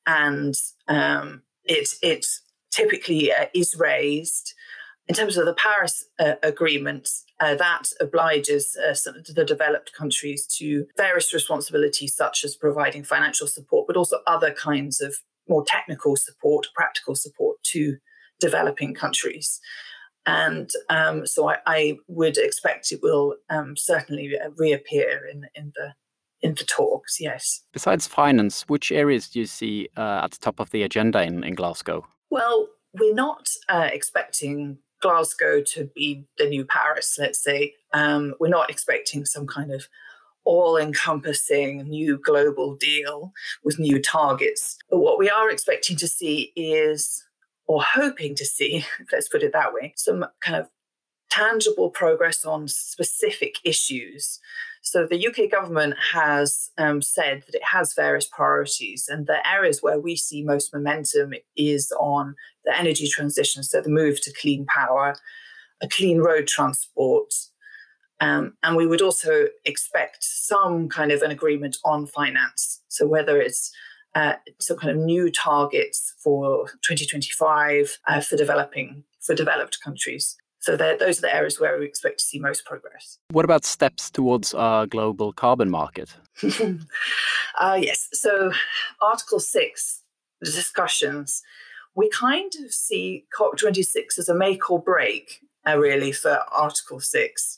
and 0.05 0.53
um, 0.87 1.43
it 1.63 1.89
it 2.01 2.25
typically 2.71 3.31
uh, 3.31 3.45
is 3.55 3.75
raised 3.75 4.53
in 5.07 5.15
terms 5.15 5.35
of 5.35 5.45
the 5.45 5.53
Paris 5.53 6.05
uh, 6.19 6.35
Agreement, 6.41 7.09
uh, 7.41 7.55
that 7.55 7.89
obliges 7.99 8.77
uh, 8.77 8.95
the 9.35 9.43
developed 9.43 9.91
countries 9.93 10.45
to 10.45 10.85
various 10.95 11.33
responsibilities, 11.33 12.15
such 12.15 12.45
as 12.45 12.55
providing 12.55 13.03
financial 13.03 13.47
support, 13.47 13.87
but 13.87 13.97
also 13.97 14.19
other 14.25 14.51
kinds 14.51 15.01
of 15.01 15.17
more 15.49 15.65
technical 15.67 16.15
support, 16.15 16.67
practical 16.75 17.15
support 17.15 17.57
to 17.63 17.97
developing 18.41 18.93
countries. 18.93 19.61
And 20.25 20.69
um, 20.89 21.25
so 21.25 21.49
I, 21.49 21.57
I, 21.65 21.97
would 22.07 22.37
expect 22.37 22.91
it 22.91 23.01
will 23.01 23.35
um, 23.49 23.75
certainly 23.75 24.37
uh, 24.37 24.49
reappear 24.55 25.25
in, 25.25 25.47
in 25.55 25.71
the 25.75 25.93
in 26.41 26.55
the 26.55 26.63
talks. 26.63 27.19
Yes. 27.19 27.61
Besides 27.73 28.07
finance, 28.07 28.63
which 28.67 28.91
areas 28.91 29.29
do 29.29 29.39
you 29.39 29.45
see 29.45 29.89
uh, 29.97 30.21
at 30.23 30.31
the 30.31 30.37
top 30.37 30.59
of 30.59 30.69
the 30.71 30.83
agenda 30.83 31.23
in, 31.23 31.43
in 31.43 31.55
Glasgow? 31.55 32.05
Well, 32.29 32.67
we're 32.99 33.13
not 33.13 33.47
uh, 33.69 33.89
expecting 33.91 34.77
Glasgow 35.01 35.61
to 35.73 35.89
be 35.95 36.25
the 36.37 36.47
new 36.47 36.65
Paris, 36.65 37.17
let's 37.19 37.43
say. 37.43 37.73
Um, 37.93 38.35
we're 38.39 38.49
not 38.49 38.69
expecting 38.69 39.25
some 39.25 39.47
kind 39.47 39.71
of 39.71 39.87
all 40.43 40.77
encompassing 40.77 41.83
new 41.83 42.17
global 42.17 42.75
deal 42.75 43.31
with 43.63 43.79
new 43.79 44.01
targets. 44.01 44.77
But 44.89 44.99
what 44.99 45.19
we 45.19 45.29
are 45.29 45.49
expecting 45.51 45.97
to 45.97 46.07
see 46.07 46.51
is, 46.55 47.23
or 47.71 47.81
hoping 47.81 48.35
to 48.35 48.45
see, 48.45 48.85
let's 49.13 49.29
put 49.29 49.43
it 49.43 49.53
that 49.53 49.73
way, 49.73 49.93
some 49.95 50.25
kind 50.43 50.57
of 50.57 50.67
tangible 51.29 51.89
progress 51.89 52.43
on 52.43 52.67
specific 52.67 53.55
issues. 53.63 54.39
So 54.81 55.07
the 55.07 55.25
UK 55.25 55.49
government 55.49 55.95
has 56.11 56.69
um, 56.77 57.01
said 57.01 57.43
that 57.45 57.55
it 57.55 57.63
has 57.63 57.93
various 57.93 58.27
priorities, 58.27 59.05
and 59.07 59.25
the 59.25 59.37
areas 59.49 59.81
where 59.81 59.99
we 59.99 60.17
see 60.17 60.43
most 60.43 60.73
momentum 60.73 61.33
is 61.55 61.93
on 61.97 62.35
the 62.65 62.77
energy 62.77 63.07
transition, 63.07 63.63
so 63.63 63.79
the 63.79 63.89
move 63.89 64.19
to 64.21 64.33
clean 64.33 64.65
power, 64.65 65.15
a 65.81 65.87
clean 65.87 66.19
road 66.19 66.47
transport, 66.47 67.33
um, 68.19 68.53
and 68.63 68.75
we 68.75 68.85
would 68.85 69.01
also 69.01 69.47
expect 69.63 70.23
some 70.23 70.89
kind 70.89 71.11
of 71.11 71.21
an 71.21 71.31
agreement 71.31 71.77
on 71.85 72.05
finance. 72.05 72.81
So 72.89 73.07
whether 73.07 73.39
it's 73.39 73.71
uh, 74.15 74.33
some 74.59 74.77
kind 74.77 74.91
of 74.91 74.97
new 74.97 75.31
targets 75.31 76.13
for 76.17 76.67
2025 76.83 77.99
uh, 78.07 78.21
for 78.21 78.35
developing 78.35 79.03
for 79.19 79.35
developed 79.35 79.79
countries. 79.83 80.35
So 80.59 80.77
those 80.77 81.17
are 81.17 81.21
the 81.21 81.35
areas 81.35 81.59
where 81.59 81.79
we 81.79 81.85
expect 81.85 82.19
to 82.19 82.25
see 82.25 82.37
most 82.37 82.65
progress. 82.65 83.17
What 83.31 83.45
about 83.45 83.65
steps 83.65 84.11
towards 84.11 84.53
our 84.53 84.85
global 84.85 85.33
carbon 85.33 85.71
market? 85.71 86.15
uh, 87.59 87.79
yes. 87.81 88.09
So 88.13 88.51
Article 89.01 89.39
6, 89.39 90.03
the 90.39 90.51
discussions, 90.51 91.41
we 91.95 92.09
kind 92.09 92.51
of 92.63 92.71
see 92.71 93.25
COP26 93.37 94.19
as 94.19 94.29
a 94.29 94.35
make 94.35 94.69
or 94.69 94.79
break, 94.79 95.39
uh, 95.67 95.79
really, 95.79 96.11
for 96.11 96.41
Article 96.51 96.99
6 96.99 97.57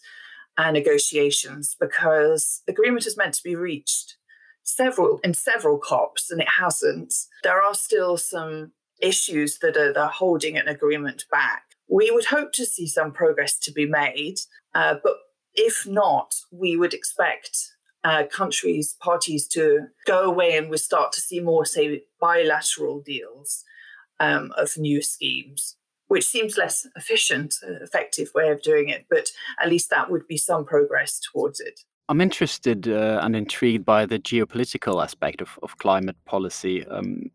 uh, 0.58 0.72
negotiations 0.72 1.76
because 1.78 2.62
agreement 2.70 3.06
is 3.06 3.18
meant 3.18 3.34
to 3.34 3.44
be 3.44 3.56
reached 3.56 4.16
several 4.64 5.20
in 5.24 5.34
several 5.34 5.78
COPs 5.78 6.32
and 6.32 6.42
it 6.42 6.48
hasn't. 6.60 7.14
There 7.44 7.62
are 7.62 7.76
still 7.76 8.18
some 8.18 8.72
issues 9.02 9.60
that 9.60 9.78
are, 9.78 9.98
are 9.98 10.10
holding 10.10 10.58
an 10.58 10.68
agreement 10.68 11.26
back. 11.32 11.64
We 11.90 12.10
would 12.12 12.26
hope 12.26 12.54
to 12.54 12.66
see 12.66 12.88
some 12.88 13.12
progress 13.12 13.60
to 13.60 13.72
be 13.72 13.86
made, 13.86 14.40
uh, 14.74 14.96
but 15.04 15.14
if 15.54 15.86
not, 15.88 16.34
we 16.52 16.76
would 16.78 16.94
expect 16.94 17.74
uh, 18.04 18.24
countries, 18.32 18.96
parties 19.00 19.48
to 19.48 19.88
go 20.06 20.24
away 20.24 20.58
and 20.58 20.70
we 20.70 20.78
start 20.78 21.12
to 21.14 21.22
see 21.22 21.40
more, 21.40 21.66
say, 21.66 22.04
bilateral 22.20 23.02
deals 23.02 23.64
um, 24.20 24.52
of 24.58 24.78
new 24.78 25.02
schemes, 25.02 25.76
which 26.08 26.26
seems 26.26 26.58
less 26.58 26.88
efficient, 26.96 27.56
uh, 27.66 27.84
effective 27.84 28.30
way 28.34 28.50
of 28.50 28.62
doing 28.62 28.90
it, 28.90 29.06
but 29.10 29.30
at 29.62 29.70
least 29.70 29.90
that 29.90 30.10
would 30.10 30.28
be 30.28 30.38
some 30.38 30.66
progress 30.66 31.20
towards 31.20 31.60
it. 31.60 31.82
I'm 32.10 32.22
interested 32.22 32.88
uh, 32.88 33.20
and 33.24 33.36
intrigued 33.36 33.86
by 33.86 34.06
the 34.06 34.20
geopolitical 34.20 35.02
aspect 35.02 35.42
of, 35.42 35.58
of 35.64 35.78
climate 35.78 36.18
policy. 36.26 36.86
Um, 36.88 37.32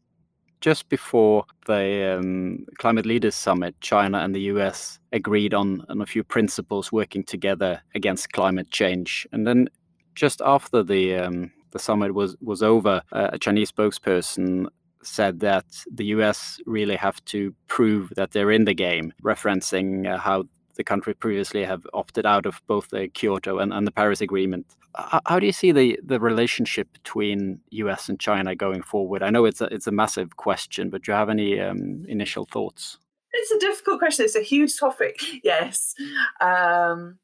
just 0.61 0.89
before 0.89 1.45
the 1.67 2.19
um, 2.19 2.67
Climate 2.79 3.07
Leaders 3.07 3.35
Summit, 3.35 3.75
China 3.81 4.19
and 4.19 4.35
the 4.35 4.41
US 4.53 4.99
agreed 5.13 5.55
on, 5.55 5.85
on 5.89 6.01
a 6.01 6.07
few 6.07 6.25
principles 6.25 6.91
working 6.91 7.23
together 7.23 7.81
against 7.95 8.33
climate 8.33 8.71
change. 8.71 9.27
And 9.33 9.47
then 9.47 9.69
just 10.15 10.43
after 10.45 10.83
the 10.83 11.17
um, 11.17 11.53
the 11.71 11.79
summit 11.79 12.13
was 12.13 12.37
was 12.41 12.63
over, 12.63 13.03
uh, 13.13 13.31
a 13.33 13.39
Chinese 13.39 13.71
spokesperson 13.71 14.67
said 15.03 15.41
that 15.41 15.67
the 15.93 16.07
US 16.07 16.61
really 16.67 16.97
have 16.97 17.25
to 17.27 17.55
prove 17.69 18.13
that 18.17 18.33
they're 18.33 18.51
in 18.51 18.65
the 18.65 18.75
game, 18.75 19.13
referencing 19.23 20.13
uh, 20.13 20.19
how 20.19 20.45
the 20.79 20.85
country 20.85 21.13
previously 21.13 21.65
have 21.65 21.87
opted 21.93 22.25
out 22.25 22.47
of 22.47 22.63
both 22.67 22.89
the 22.89 23.09
Kyoto 23.09 23.59
and, 23.59 23.73
and 23.73 23.87
the 23.87 23.91
Paris 23.91 24.23
Agreement. 24.23 24.65
How, 24.95 25.21
how 25.27 25.39
do 25.39 25.45
you 25.45 25.53
see 25.53 25.73
the, 25.73 25.99
the 26.03 26.19
relationship 26.19 26.91
between 26.93 27.61
US 27.71 28.09
and 28.09 28.19
China 28.19 28.55
going 28.55 28.83
forward? 28.83 29.23
I 29.23 29.31
know 29.31 29.45
it's 29.45 29.61
a, 29.61 29.67
it's 29.67 29.89
a 29.89 29.93
massive 29.93 30.37
question, 30.37 30.89
but 30.89 31.03
do 31.03 31.13
you 31.13 31.17
have 31.17 31.29
any 31.29 31.61
um, 31.61 32.07
initial 32.09 32.47
thoughts? 32.47 32.97
It's 33.33 33.51
a 33.51 33.59
difficult 33.59 33.99
question. 33.99 34.25
It's 34.25 34.37
a 34.37 34.43
huge 34.43 34.79
topic. 34.79 35.21
Yes. 35.43 35.95
Um, 36.41 37.19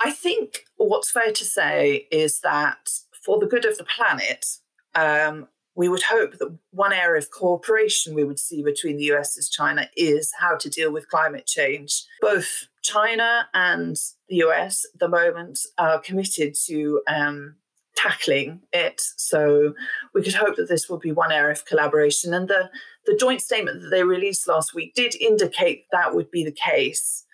I 0.00 0.10
think 0.10 0.64
what's 0.76 1.10
fair 1.10 1.32
to 1.32 1.44
say 1.44 2.08
is 2.10 2.40
that 2.40 2.88
for 3.24 3.38
the 3.38 3.46
good 3.46 3.64
of 3.64 3.78
the 3.78 3.84
planet, 3.84 4.46
um, 4.94 5.48
we 5.74 5.88
would 5.88 6.02
hope 6.02 6.38
that 6.38 6.58
one 6.70 6.92
area 6.92 7.18
of 7.18 7.30
cooperation 7.30 8.14
we 8.14 8.24
would 8.24 8.38
see 8.38 8.62
between 8.62 8.96
the 8.96 9.10
US 9.12 9.36
and 9.36 9.50
China 9.50 9.88
is 9.96 10.30
how 10.38 10.56
to 10.56 10.68
deal 10.68 10.92
with 10.92 11.08
climate 11.08 11.46
change. 11.46 12.04
Both 12.20 12.68
China 12.82 13.48
and 13.54 13.96
the 14.28 14.36
US 14.36 14.86
at 14.92 15.00
the 15.00 15.08
moment 15.08 15.60
are 15.78 15.98
committed 15.98 16.54
to 16.66 17.02
um, 17.08 17.56
tackling 17.96 18.60
it. 18.72 19.00
So 19.16 19.74
we 20.14 20.22
could 20.22 20.34
hope 20.34 20.56
that 20.56 20.68
this 20.68 20.88
will 20.88 20.98
be 20.98 21.12
one 21.12 21.32
area 21.32 21.52
of 21.52 21.64
collaboration. 21.64 22.34
And 22.34 22.48
the, 22.48 22.70
the 23.06 23.16
joint 23.18 23.40
statement 23.40 23.82
that 23.82 23.88
they 23.90 24.04
released 24.04 24.48
last 24.48 24.74
week 24.74 24.94
did 24.94 25.14
indicate 25.16 25.86
that 25.92 26.14
would 26.14 26.30
be 26.30 26.44
the 26.44 26.52
case, 26.52 27.24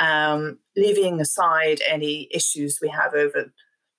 um, 0.00 0.58
leaving 0.76 1.20
aside 1.20 1.80
any 1.86 2.28
issues 2.30 2.78
we 2.80 2.88
have 2.88 3.14
over 3.14 3.52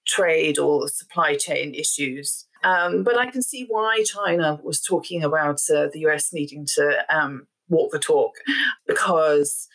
trade 0.05 0.57
or 0.57 0.87
supply 0.87 1.35
chain 1.35 1.73
issues. 1.73 2.45
Um, 2.63 3.03
but 3.03 3.17
I 3.17 3.29
can 3.29 3.41
see 3.41 3.65
why 3.67 4.03
China 4.03 4.59
was 4.63 4.81
talking 4.81 5.23
about 5.23 5.61
uh, 5.73 5.87
the 5.91 5.99
US 6.07 6.33
needing 6.33 6.65
to 6.75 7.05
um, 7.09 7.47
walk 7.69 7.91
the 7.91 7.99
talk, 7.99 8.35
because 8.87 9.67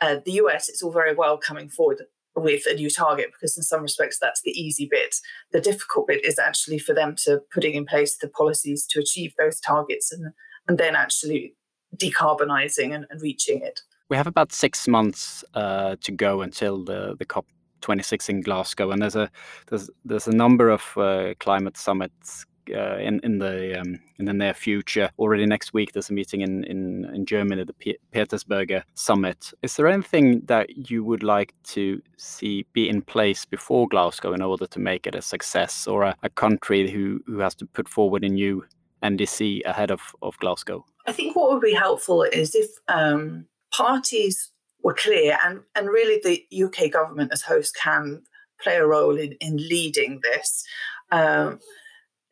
uh, 0.00 0.16
the 0.24 0.32
US, 0.32 0.68
it's 0.68 0.82
all 0.82 0.92
very 0.92 1.14
well 1.14 1.38
coming 1.38 1.68
forward 1.68 2.02
with 2.36 2.66
a 2.66 2.74
new 2.74 2.90
target, 2.90 3.30
because 3.32 3.56
in 3.56 3.62
some 3.62 3.82
respects 3.82 4.18
that's 4.20 4.42
the 4.42 4.50
easy 4.50 4.86
bit. 4.90 5.16
The 5.52 5.60
difficult 5.60 6.08
bit 6.08 6.24
is 6.24 6.38
actually 6.38 6.78
for 6.78 6.94
them 6.94 7.14
to 7.24 7.40
putting 7.52 7.74
in 7.74 7.86
place 7.86 8.16
the 8.16 8.28
policies 8.28 8.86
to 8.88 9.00
achieve 9.00 9.32
those 9.38 9.60
targets 9.60 10.12
and, 10.12 10.32
and 10.68 10.78
then 10.78 10.96
actually 10.96 11.54
decarbonizing 11.96 12.94
and, 12.94 13.06
and 13.08 13.22
reaching 13.22 13.62
it. 13.62 13.80
We 14.10 14.16
have 14.16 14.26
about 14.26 14.52
six 14.52 14.86
months 14.86 15.44
uh, 15.54 15.96
to 16.02 16.12
go 16.12 16.42
until 16.42 16.84
the, 16.84 17.16
the 17.18 17.24
COP 17.24 17.46
26 17.84 18.28
in 18.30 18.40
Glasgow, 18.40 18.90
and 18.90 19.02
there's 19.02 19.16
a 19.16 19.30
there's 19.68 19.90
there's 20.04 20.26
a 20.26 20.34
number 20.34 20.70
of 20.70 20.82
uh, 20.96 21.34
climate 21.38 21.76
summits 21.76 22.46
uh, 22.74 22.96
in 22.96 23.20
in 23.22 23.38
the 23.38 23.78
um, 23.78 24.00
in 24.18 24.24
the 24.24 24.32
near 24.32 24.54
future. 24.54 25.10
Already 25.18 25.44
next 25.44 25.74
week, 25.74 25.92
there's 25.92 26.10
a 26.10 26.14
meeting 26.14 26.40
in 26.40 26.64
in, 26.64 27.04
in 27.14 27.26
Germany, 27.26 27.64
the 27.64 27.74
P- 27.74 27.98
Petersberger 28.12 28.82
Summit. 28.94 29.52
Is 29.62 29.76
there 29.76 29.86
anything 29.86 30.40
that 30.46 30.90
you 30.90 31.04
would 31.04 31.22
like 31.22 31.54
to 31.74 32.00
see 32.16 32.66
be 32.72 32.88
in 32.88 33.02
place 33.02 33.44
before 33.44 33.86
Glasgow 33.88 34.32
in 34.32 34.40
order 34.40 34.66
to 34.66 34.78
make 34.78 35.06
it 35.06 35.14
a 35.14 35.22
success, 35.22 35.86
or 35.86 36.04
a, 36.04 36.16
a 36.22 36.30
country 36.30 36.90
who 36.90 37.20
who 37.26 37.38
has 37.40 37.54
to 37.56 37.66
put 37.66 37.88
forward 37.88 38.24
a 38.24 38.28
new 38.28 38.64
NDC 39.02 39.60
ahead 39.66 39.90
of 39.90 40.00
of 40.22 40.38
Glasgow? 40.38 40.86
I 41.06 41.12
think 41.12 41.36
what 41.36 41.52
would 41.52 41.60
be 41.60 41.74
helpful 41.74 42.22
is 42.22 42.54
if 42.54 42.70
um, 42.88 43.46
parties 43.70 44.50
were 44.84 44.94
clear, 44.94 45.38
and, 45.42 45.62
and 45.74 45.88
really 45.88 46.20
the 46.22 46.64
UK 46.64 46.92
government 46.92 47.32
as 47.32 47.42
host 47.42 47.74
can 47.74 48.22
play 48.62 48.76
a 48.76 48.86
role 48.86 49.18
in, 49.18 49.32
in 49.40 49.56
leading 49.56 50.20
this. 50.22 50.62
Um, 51.10 51.58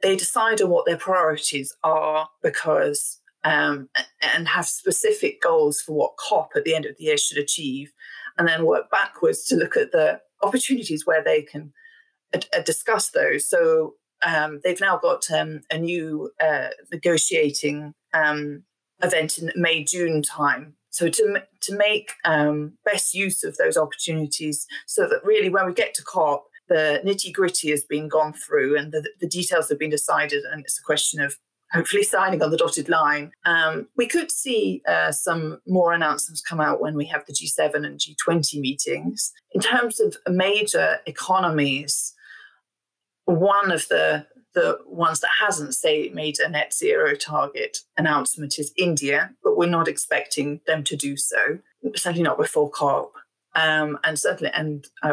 they 0.02 0.16
decide 0.16 0.61
on 0.61 0.68
what 0.68 0.85
their 0.87 0.99
priorities 0.99 1.75
are 1.82 2.28
because 2.42 3.21
um, 3.44 3.88
and 4.35 4.47
have 4.47 4.66
specific 4.66 5.40
goals 5.40 5.80
for 5.80 5.94
what 5.94 6.16
COP 6.16 6.50
at 6.54 6.64
the 6.64 6.75
end 6.75 6.85
of 6.85 6.97
the 6.97 7.04
year 7.04 7.16
should 7.16 7.38
achieve, 7.38 7.92
and 8.38 8.47
then 8.47 8.67
work 8.67 8.91
backwards 8.91 9.45
to 9.47 9.56
look 9.56 9.76
at 9.76 9.91
the 9.91 10.21
opportunities 10.43 11.06
where 11.06 11.25
they 11.25 11.43
can 11.43 11.73
uh, 12.34 12.60
discuss 12.65 13.10
those. 13.10 13.49
So 13.49 13.95
um, 14.25 14.60
they've 14.62 14.80
now 14.80 14.99
got 14.99 15.28
um, 15.30 15.62
a 15.71 15.78
new 15.78 16.30
uh, 16.41 16.69
negotiating 16.93 17.95
um, 18.12 18.65
event 19.02 19.38
in 19.38 19.50
May 19.56 19.82
June 19.84 20.23
time 20.23 20.76
so 20.93 21.09
to 21.09 21.43
to 21.61 21.76
make 21.76 22.13
um, 22.25 22.75
best 22.85 23.15
use 23.15 23.43
of 23.43 23.57
those 23.57 23.76
opportunities, 23.76 24.67
so 24.87 25.09
that 25.09 25.25
really 25.25 25.49
when 25.49 25.67
we 25.67 25.73
get 25.73 25.95
to 25.95 26.05
COP, 26.05 26.45
the 26.69 27.00
nitty 27.05 27.33
gritty 27.33 27.71
has 27.71 27.83
been 27.85 28.09
gone 28.09 28.33
through 28.33 28.78
and 28.78 28.93
the, 28.93 29.09
the 29.21 29.26
details 29.26 29.69
have 29.69 29.78
been 29.78 29.91
decided, 29.91 30.45
and 30.45 30.61
it's 30.61 30.78
a 30.78 30.83
question 30.83 31.21
of 31.21 31.37
hopefully 31.73 32.02
signing 32.02 32.43
on 32.43 32.50
the 32.50 32.57
dotted 32.57 32.89
line. 32.89 33.33
Um, 33.47 33.89
we 33.97 34.07
could 34.07 34.31
see 34.31 34.83
uh, 34.87 35.11
some 35.11 35.61
more 35.67 35.93
announcements 35.93 36.43
come 36.43 36.61
out 36.61 36.83
when 36.83 36.95
we 36.95 37.07
have 37.07 37.25
the 37.26 37.33
G7 37.33 37.87
and 37.87 37.99
G20 37.99 38.61
meetings. 38.61 39.33
In 39.52 39.61
terms 39.63 39.99
of 39.99 40.17
major 40.28 40.99
economies, 41.07 42.13
one 43.25 43.73
of 43.73 43.89
the 43.89 44.26
the 44.54 44.78
ones 44.86 45.21
that 45.21 45.30
hasn't 45.41 45.75
say 45.75 46.10
made 46.10 46.38
a 46.38 46.49
net 46.49 46.73
zero 46.75 47.15
target 47.15 47.78
announcement 47.97 48.58
is 48.58 48.73
India, 48.76 49.30
but 49.43 49.56
we're 49.56 49.69
not 49.69 49.88
expecting 49.88 50.60
them 50.67 50.84
to 50.84 50.97
do 50.97 51.17
so. 51.17 51.58
Certainly 51.97 52.25
not 52.25 52.38
before 52.38 52.71
COP, 52.71 53.12
um, 53.54 53.99
and 54.04 54.19
certainly 54.19 54.52
and 54.54 54.86
uh, 55.02 55.12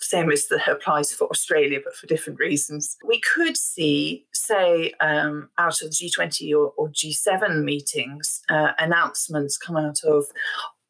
same 0.00 0.30
as 0.30 0.46
that 0.46 0.68
applies 0.68 1.12
for 1.12 1.28
Australia, 1.28 1.80
but 1.82 1.94
for 1.94 2.06
different 2.06 2.38
reasons. 2.38 2.96
We 3.04 3.20
could 3.20 3.56
see, 3.56 4.26
say, 4.32 4.92
um, 5.00 5.50
out 5.58 5.82
of 5.82 5.90
G20 5.90 6.52
or, 6.52 6.72
or 6.76 6.88
G7 6.88 7.64
meetings, 7.64 8.42
uh, 8.48 8.72
announcements 8.78 9.58
come 9.58 9.76
out 9.76 10.04
of 10.04 10.26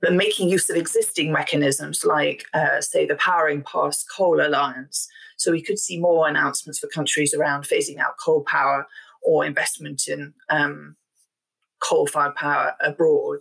making 0.03 0.49
use 0.49 0.71
of 0.71 0.77
existing 0.77 1.33
mechanisms 1.33 2.05
like, 2.05 2.45
uh, 2.55 2.81
say, 2.81 3.07
the 3.07 3.17
Powering 3.17 3.63
Past 3.63 4.07
Coal 4.15 4.41
Alliance, 4.41 5.09
so 5.37 5.53
we 5.53 5.63
could 5.63 5.79
see 5.79 5.99
more 5.99 6.29
announcements 6.29 6.79
for 6.79 6.89
countries 6.89 7.35
around 7.35 7.65
phasing 7.65 7.99
out 7.99 8.15
coal 8.25 8.43
power 8.45 8.87
or 9.23 9.45
investment 9.45 10.09
in 10.09 10.35
um, 10.51 10.97
coal-fired 11.81 12.35
power 12.35 12.75
abroad, 12.81 13.41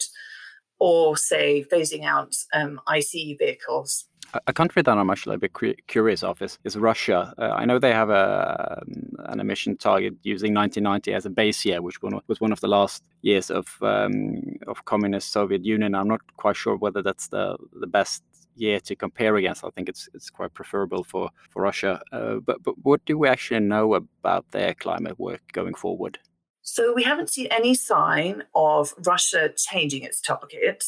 or 0.80 1.18
say 1.18 1.66
phasing 1.72 2.06
out 2.06 2.36
um, 2.54 2.80
ICE 2.88 3.36
vehicles. 3.40 4.06
A 4.46 4.54
country 4.54 4.82
that 4.82 4.98
I'm 4.98 5.10
actually 5.10 5.36
a 5.36 5.40
bit 5.40 5.54
curious 5.88 6.22
of 6.24 6.42
is, 6.42 6.60
is 6.64 6.76
Russia. 6.76 7.34
Uh, 7.38 7.52
I 7.56 7.66
know 7.66 7.80
they 7.80 7.94
have 7.94 8.10
a, 8.10 8.82
um, 8.82 9.16
an 9.26 9.40
emission 9.40 9.78
target 9.78 10.16
using 10.24 10.54
1990 10.54 11.14
as 11.14 11.26
a 11.26 11.30
base 11.30 11.64
year, 11.64 11.82
which 11.82 12.02
was 12.02 12.42
one 12.42 12.52
of 12.52 12.60
the 12.60 12.68
last 12.68 13.04
years 13.22 13.50
of 13.50 13.68
um, 13.82 14.42
of 14.68 14.84
communist 14.86 15.32
Soviet 15.32 15.64
Union. 15.64 15.96
I'm 15.96 16.08
not 16.08 16.22
quite 16.36 16.58
sure 16.58 16.76
whether 16.76 17.02
that's 17.02 17.30
the 17.30 17.58
the 17.80 17.88
best 17.88 18.24
year 18.56 18.80
to 18.82 18.96
compare 18.96 19.36
against. 19.38 19.64
I 19.64 19.70
think 19.70 19.88
it's 19.88 20.10
it's 20.14 20.30
quite 20.30 20.54
preferable 20.54 21.04
for 21.04 21.30
for 21.50 21.62
Russia. 21.62 22.02
Uh, 22.12 22.36
but 22.36 22.62
but 22.64 22.76
what 22.84 23.06
do 23.06 23.18
we 23.18 23.30
actually 23.30 23.62
know 23.62 23.94
about 23.94 24.52
their 24.52 24.74
climate 24.74 25.18
work 25.20 25.42
going 25.54 25.74
forward? 25.74 26.20
So 26.62 26.94
we 26.94 27.04
haven't 27.04 27.30
seen 27.30 27.48
any 27.48 27.74
sign 27.76 28.44
of 28.54 28.94
Russia 29.06 29.50
changing 29.56 30.04
its 30.04 30.20
target, 30.20 30.84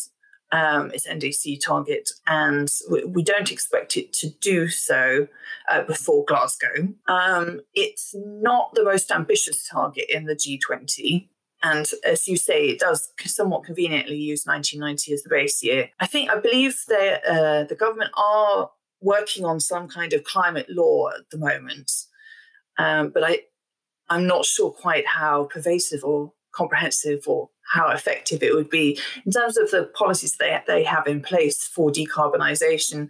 um, 0.51 0.91
its 0.91 1.07
NDC 1.07 1.63
target, 1.63 2.11
and 2.27 2.71
we, 2.89 3.03
we, 3.03 3.23
don't 3.23 3.51
expect 3.51 3.97
it 3.97 4.11
to 4.13 4.29
do 4.41 4.67
so 4.67 5.27
uh, 5.69 5.83
before 5.83 6.25
Glasgow. 6.25 6.93
Um, 7.07 7.61
it's 7.73 8.15
not 8.15 8.73
the 8.73 8.83
most 8.83 9.11
ambitious 9.11 9.67
target 9.67 10.05
in 10.09 10.25
the 10.25 10.35
G20. 10.35 11.27
And 11.61 11.89
as 12.05 12.27
you 12.27 12.37
say, 12.37 12.69
it 12.69 12.79
does 12.79 13.11
somewhat 13.25 13.65
conveniently 13.65 14.15
use 14.15 14.45
1990 14.45 15.13
as 15.13 15.23
the 15.23 15.29
base 15.29 15.61
year. 15.61 15.89
I 15.99 16.07
think, 16.07 16.29
I 16.29 16.39
believe 16.39 16.83
that 16.87 17.25
uh, 17.25 17.63
the 17.65 17.75
government 17.75 18.11
are 18.15 18.71
working 19.01 19.45
on 19.45 19.59
some 19.59 19.87
kind 19.87 20.13
of 20.13 20.23
climate 20.23 20.67
law 20.69 21.09
at 21.09 21.29
the 21.31 21.37
moment. 21.37 21.91
Um, 22.77 23.09
but 23.09 23.23
I, 23.23 23.41
I'm 24.09 24.25
not 24.25 24.45
sure 24.45 24.71
quite 24.71 25.05
how 25.05 25.45
pervasive 25.45 26.03
or 26.03 26.31
comprehensive 26.53 27.23
or 27.27 27.49
how 27.71 27.89
effective 27.89 28.41
it 28.41 28.55
would 28.55 28.69
be 28.69 28.99
in 29.25 29.31
terms 29.31 29.57
of 29.57 29.69
the 29.71 29.89
policies 29.93 30.37
they 30.37 30.59
they 30.67 30.83
have 30.83 31.07
in 31.07 31.21
place 31.21 31.67
for 31.67 31.91
decarbonisation. 31.91 33.09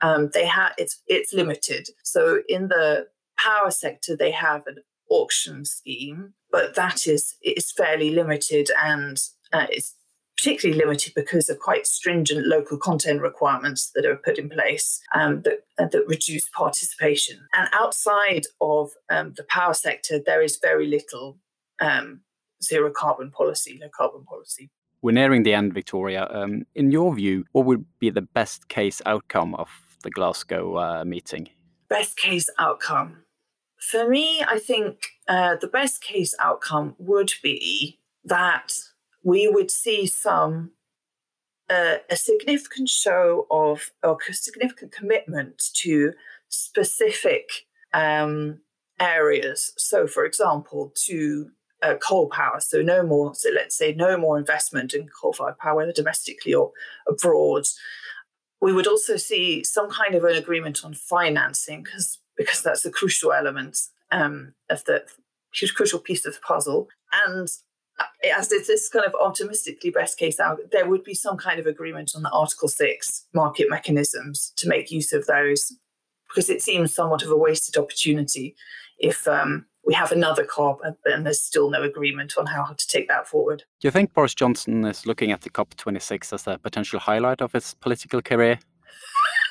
Um, 0.00 0.30
they 0.32 0.46
have 0.46 0.72
it's 0.78 1.02
it's 1.06 1.32
limited. 1.32 1.88
So 2.02 2.40
in 2.48 2.68
the 2.68 3.08
power 3.38 3.70
sector, 3.70 4.16
they 4.16 4.30
have 4.30 4.66
an 4.66 4.78
auction 5.10 5.64
scheme, 5.64 6.34
but 6.50 6.74
that 6.74 7.06
is 7.06 7.36
is 7.42 7.70
fairly 7.70 8.10
limited 8.10 8.70
and 8.82 9.18
uh, 9.52 9.66
it's 9.70 9.94
particularly 10.38 10.80
limited 10.80 11.12
because 11.14 11.50
of 11.50 11.58
quite 11.58 11.86
stringent 11.86 12.46
local 12.46 12.78
content 12.78 13.20
requirements 13.20 13.90
that 13.94 14.06
are 14.06 14.16
put 14.16 14.38
in 14.38 14.48
place 14.48 15.00
um, 15.12 15.42
that, 15.42 15.64
uh, 15.78 15.88
that 15.88 16.06
reduce 16.06 16.48
participation. 16.50 17.40
And 17.52 17.68
outside 17.72 18.46
of 18.60 18.92
um, 19.10 19.34
the 19.36 19.42
power 19.42 19.74
sector, 19.74 20.20
there 20.24 20.40
is 20.40 20.58
very 20.62 20.86
little 20.86 21.38
um, 21.80 22.20
zero 22.62 22.90
carbon 22.90 23.30
policy, 23.30 23.78
low 23.80 23.88
carbon 23.96 24.24
policy. 24.24 24.70
We're 25.00 25.12
nearing 25.12 25.44
the 25.44 25.54
end, 25.54 25.74
Victoria. 25.74 26.26
Um, 26.30 26.66
in 26.74 26.90
your 26.90 27.14
view, 27.14 27.44
what 27.52 27.66
would 27.66 27.84
be 28.00 28.10
the 28.10 28.22
best 28.22 28.68
case 28.68 29.00
outcome 29.06 29.54
of 29.54 29.68
the 30.02 30.10
Glasgow 30.10 30.76
uh, 30.76 31.04
meeting? 31.04 31.48
Best 31.88 32.16
case 32.16 32.50
outcome. 32.58 33.24
For 33.78 34.08
me, 34.08 34.42
I 34.42 34.58
think 34.58 34.98
uh, 35.28 35.56
the 35.60 35.68
best 35.68 36.02
case 36.02 36.34
outcome 36.40 36.96
would 36.98 37.32
be 37.42 38.00
that 38.24 38.72
we 39.22 39.48
would 39.48 39.70
see 39.70 40.06
some 40.06 40.72
uh, 41.70 41.96
a 42.10 42.16
significant 42.16 42.88
show 42.88 43.46
of 43.50 43.90
or 44.02 44.16
a 44.28 44.32
significant 44.32 44.90
commitment 44.90 45.70
to 45.74 46.12
specific 46.48 47.66
um, 47.92 48.60
areas. 48.98 49.72
So, 49.76 50.06
for 50.06 50.24
example, 50.24 50.92
to 51.06 51.50
uh, 51.82 51.94
coal 51.96 52.28
power. 52.28 52.60
So, 52.60 52.82
no 52.82 53.02
more. 53.02 53.34
So, 53.34 53.50
let's 53.54 53.76
say 53.76 53.94
no 53.94 54.16
more 54.16 54.38
investment 54.38 54.94
in 54.94 55.08
coal-fired 55.08 55.58
power, 55.58 55.76
whether 55.76 55.92
domestically 55.92 56.54
or 56.54 56.72
abroad. 57.08 57.64
We 58.60 58.72
would 58.72 58.88
also 58.88 59.16
see 59.16 59.62
some 59.62 59.88
kind 59.88 60.16
of 60.16 60.24
an 60.24 60.34
agreement 60.34 60.84
on 60.84 60.94
financing, 60.94 61.84
because 61.84 62.18
because 62.36 62.62
that's 62.62 62.84
a 62.84 62.90
crucial 62.90 63.32
element 63.32 63.78
um, 64.10 64.54
of 64.70 64.84
the 64.84 65.02
crucial 65.74 65.98
piece 65.98 66.24
of 66.24 66.34
the 66.34 66.40
puzzle. 66.40 66.88
And 67.26 67.48
uh, 67.98 68.04
as 68.36 68.50
it's 68.52 68.68
this 68.68 68.88
kind 68.88 69.04
of 69.04 69.14
optimistically 69.20 69.90
best 69.90 70.18
case 70.18 70.40
out, 70.40 70.58
there 70.70 70.88
would 70.88 71.04
be 71.04 71.14
some 71.14 71.36
kind 71.36 71.58
of 71.58 71.66
agreement 71.66 72.12
on 72.14 72.22
the 72.22 72.30
Article 72.30 72.68
6 72.68 73.26
market 73.34 73.68
mechanisms 73.68 74.52
to 74.56 74.68
make 74.68 74.90
use 74.90 75.12
of 75.12 75.26
those, 75.26 75.72
because 76.28 76.48
it 76.48 76.62
seems 76.62 76.94
somewhat 76.94 77.22
of 77.22 77.30
a 77.30 77.36
wasted 77.36 77.76
opportunity 77.76 78.54
if 78.98 79.26
um, 79.26 79.66
we 79.88 79.94
have 79.94 80.12
another 80.12 80.44
COP 80.44 80.82
and 81.06 81.24
there's 81.24 81.40
still 81.40 81.70
no 81.70 81.82
agreement 81.82 82.34
on 82.36 82.44
how 82.44 82.66
to 82.66 82.86
take 82.86 83.08
that 83.08 83.26
forward. 83.26 83.64
Do 83.80 83.88
you 83.88 83.90
think 83.90 84.12
Boris 84.12 84.34
Johnson 84.34 84.84
is 84.84 85.06
looking 85.06 85.32
at 85.32 85.40
the 85.40 85.48
COP26 85.48 86.34
as 86.34 86.46
a 86.46 86.58
potential 86.58 87.00
highlight 87.00 87.40
of 87.40 87.52
his 87.52 87.72
political 87.72 88.20
career? 88.20 88.58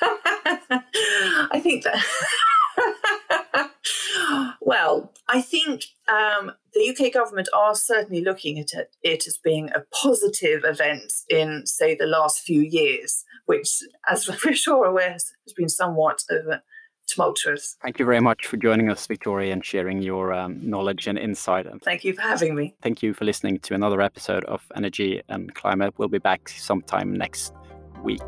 I 0.70 1.60
think 1.60 1.82
that. 1.82 3.72
well, 4.60 5.12
I 5.26 5.42
think 5.42 5.86
um, 6.06 6.52
the 6.72 6.88
UK 6.96 7.12
government 7.12 7.48
are 7.52 7.74
certainly 7.74 8.22
looking 8.22 8.60
at 8.60 8.68
it 9.02 9.24
as 9.26 9.40
being 9.42 9.70
a 9.74 9.82
positive 9.92 10.62
event 10.64 11.12
in, 11.28 11.66
say, 11.66 11.96
the 11.96 12.06
last 12.06 12.42
few 12.42 12.60
years, 12.60 13.24
which, 13.46 13.82
as 14.08 14.28
we're 14.44 14.54
sure 14.54 14.84
aware, 14.84 15.14
has 15.14 15.32
been 15.56 15.68
somewhat 15.68 16.22
of 16.30 16.46
a 16.46 16.62
tumultuous. 17.08 17.76
Thank 17.82 17.98
you 17.98 18.04
very 18.04 18.20
much 18.20 18.46
for 18.46 18.56
joining 18.56 18.90
us, 18.90 19.06
Victoria, 19.06 19.52
and 19.52 19.64
sharing 19.64 20.00
your 20.02 20.32
um, 20.32 20.58
knowledge 20.62 21.06
and 21.06 21.18
insight. 21.18 21.66
Thank 21.82 22.04
you 22.04 22.12
for 22.12 22.22
having 22.22 22.54
me. 22.54 22.74
Thank 22.82 23.02
you 23.02 23.14
for 23.14 23.24
listening 23.24 23.58
to 23.60 23.74
another 23.74 24.00
episode 24.00 24.44
of 24.44 24.62
Energy 24.76 25.22
and 25.28 25.54
Climate. 25.54 25.94
We'll 25.96 26.08
be 26.08 26.18
back 26.18 26.48
sometime 26.48 27.14
next 27.14 27.52
week. 28.02 28.22